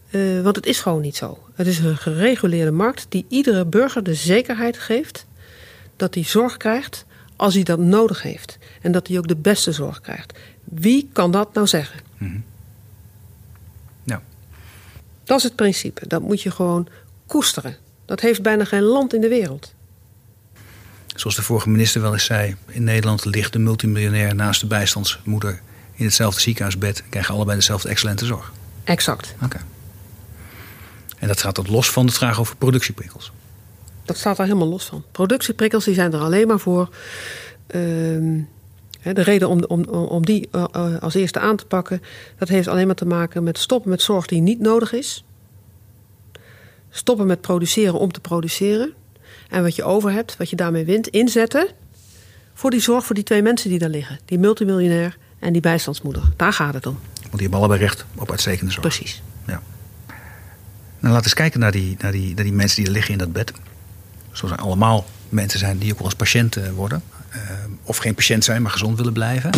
[0.09, 1.37] Eh, want het is gewoon niet zo.
[1.53, 5.25] Het is een gereguleerde markt die iedere burger de zekerheid geeft
[5.95, 7.05] dat hij zorg krijgt
[7.35, 8.57] als hij dat nodig heeft.
[8.81, 10.33] En dat hij ook de beste zorg krijgt.
[10.63, 11.99] Wie kan dat nou zeggen?
[14.03, 14.21] Ja.
[15.23, 16.07] Dat is het principe.
[16.07, 16.87] Dat moet je gewoon
[17.25, 17.77] koesteren.
[18.05, 19.73] Dat heeft bijna geen land in de wereld.
[21.15, 25.61] Zoals de vorige minister wel eens zei, in Nederland ligt de multimiljonair naast de bijstandsmoeder
[25.93, 28.51] in hetzelfde ziekenhuisbed en krijgen allebei dezelfde excellente zorg.
[28.83, 29.35] Exact.
[29.43, 29.59] Oké.
[31.19, 33.31] En dat gaat tot los van de vraag over productieprikkels.
[34.05, 35.03] Dat staat daar helemaal los van.
[35.11, 36.89] Productieprikkels die zijn er alleen maar voor.
[37.67, 38.39] ehm,
[39.03, 42.01] de reden om, om, om die eh, eh, als eerste aan te pakken,
[42.37, 45.23] dat heeft alleen maar te maken met stoppen met zorg die niet nodig is.
[46.89, 48.93] Stoppen met produceren om te produceren.
[49.49, 51.67] En wat je over hebt, wat je daarmee wint, inzetten
[52.53, 54.19] voor die zorg voor die twee mensen die daar liggen.
[54.25, 56.23] Die multimiljonair en die bijstandsmoeder.
[56.35, 56.99] Daar gaat het om.
[57.13, 58.87] Want die hebben allebei recht op uitstekende zorg.
[58.87, 59.21] Precies.
[59.47, 59.61] Ja.
[60.99, 63.11] Nou, laten we eens kijken naar die, naar, die, naar die mensen die er liggen
[63.11, 63.51] in dat bed.
[64.31, 67.03] Zoals er allemaal mensen zijn die ook wel als patiënt eh, worden.
[67.29, 67.39] Eh,
[67.83, 69.51] of geen patiënt zijn, maar gezond willen blijven.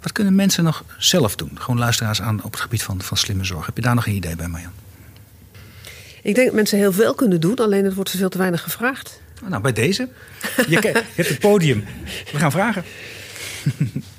[0.00, 1.50] Wat kunnen mensen nog zelf doen?
[1.54, 3.66] Gewoon luisteraars aan op het gebied van, van slimme zorg.
[3.66, 4.72] Heb je daar nog een idee bij, Marjan?
[6.22, 8.62] Ik denk dat mensen heel veel kunnen doen, alleen het wordt ze veel te weinig
[8.62, 9.20] gevraagd.
[9.48, 10.08] Nou, bij deze.
[10.56, 11.84] Je, je hebt het podium.
[12.32, 12.84] We gaan vragen.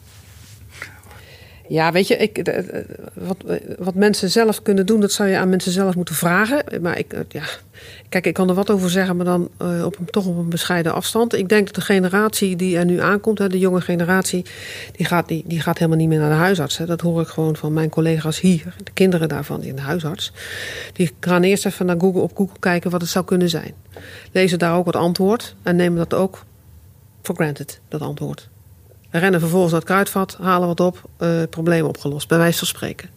[1.68, 5.30] Ja, weet je, ik, eh, eh, wat, eh, wat mensen zelf kunnen doen, dat zou
[5.30, 6.82] je aan mensen zelf moeten vragen.
[6.82, 7.44] Maar ik, ja,
[8.10, 9.50] kijk, ik kan er wat over zeggen, maar dan
[9.84, 11.34] op toch op een bescheiden afstand.
[11.34, 14.46] Ik denk dat de generatie die er nu aankomt, hè, de jonge generatie,
[14.92, 16.78] die gaat, die, die gaat helemaal niet meer naar de huisarts.
[16.78, 20.32] Dat hoor ik gewoon van mijn collega's hier, de kinderen daarvan in de huisarts.
[20.94, 23.74] Die gaan eerst even naar Google, op Google kijken wat het zou kunnen zijn.
[24.32, 26.46] Lezen daar ook het antwoord en nemen dat ook
[27.22, 28.50] for granted, dat antwoord.
[29.20, 33.10] Rennen vervolgens naar het kruidvat, halen wat op, eh, probleem opgelost, bij wijze van spreken.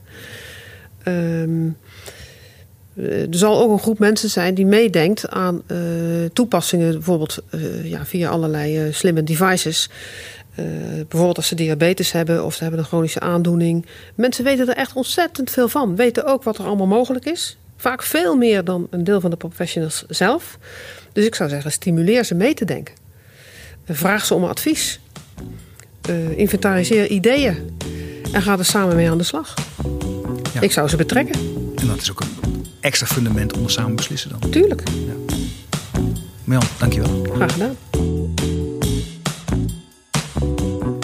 [1.03, 1.69] Ehm,
[2.95, 5.79] eh, er zal ook een groep mensen zijn die meedenkt aan eh,
[6.33, 7.39] toepassingen, bijvoorbeeld
[7.83, 9.91] ja, via allerlei slimme devices.
[11.09, 13.87] Bijvoorbeeld als ze diabetes hebben of ze hebben een chronische aandoening.
[14.15, 15.97] Mensen weten er echt ontzettend veel van.
[15.97, 17.57] Weten ook wat er allemaal mogelijk is.
[17.77, 20.59] Vaak veel meer dan een deel van de professionals zelf.
[21.13, 22.95] Dus ik zou zeggen, stimuleer ze mee te denken.
[23.85, 25.01] Vraag ze om advies.
[26.11, 27.77] Uh, inventariseer ideeën
[28.33, 29.55] en ga er samen mee aan de slag.
[30.55, 30.61] Ja.
[30.61, 31.35] Ik zou ze betrekken.
[31.77, 34.51] En dat is ook een extra fundament om er samen beslissen dan.
[34.51, 34.83] Tuurlijk.
[34.89, 35.35] Ja.
[36.45, 37.27] Mel, dankjewel.
[37.35, 37.77] Graag gedaan.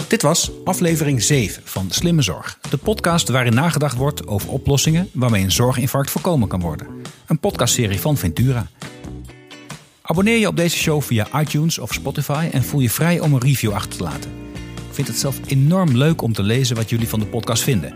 [0.07, 2.59] Dit was aflevering 7 van Slimme Zorg.
[2.69, 6.87] De podcast waarin nagedacht wordt over oplossingen waarmee een zorginfarct voorkomen kan worden.
[7.25, 8.67] Een podcastserie van Ventura.
[10.01, 13.41] Abonneer je op deze show via iTunes of Spotify en voel je vrij om een
[13.41, 14.44] review achter te laten.
[14.95, 17.93] Vind het zelf enorm leuk om te lezen wat jullie van de podcast vinden.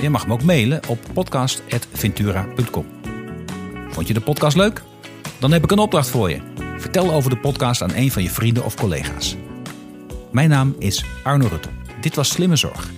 [0.00, 2.86] Je mag me ook mailen op podcast.ventura.com.
[3.88, 4.82] Vond je de podcast leuk?
[5.38, 6.40] Dan heb ik een opdracht voor je.
[6.76, 9.36] Vertel over de podcast aan een van je vrienden of collega's.
[10.32, 11.68] Mijn naam is Arno Rutte.
[12.00, 12.90] Dit was Slimme Zorg.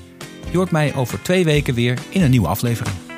[0.51, 3.10] Je hoort mij over twee weken weer in een nieuwe aflevering.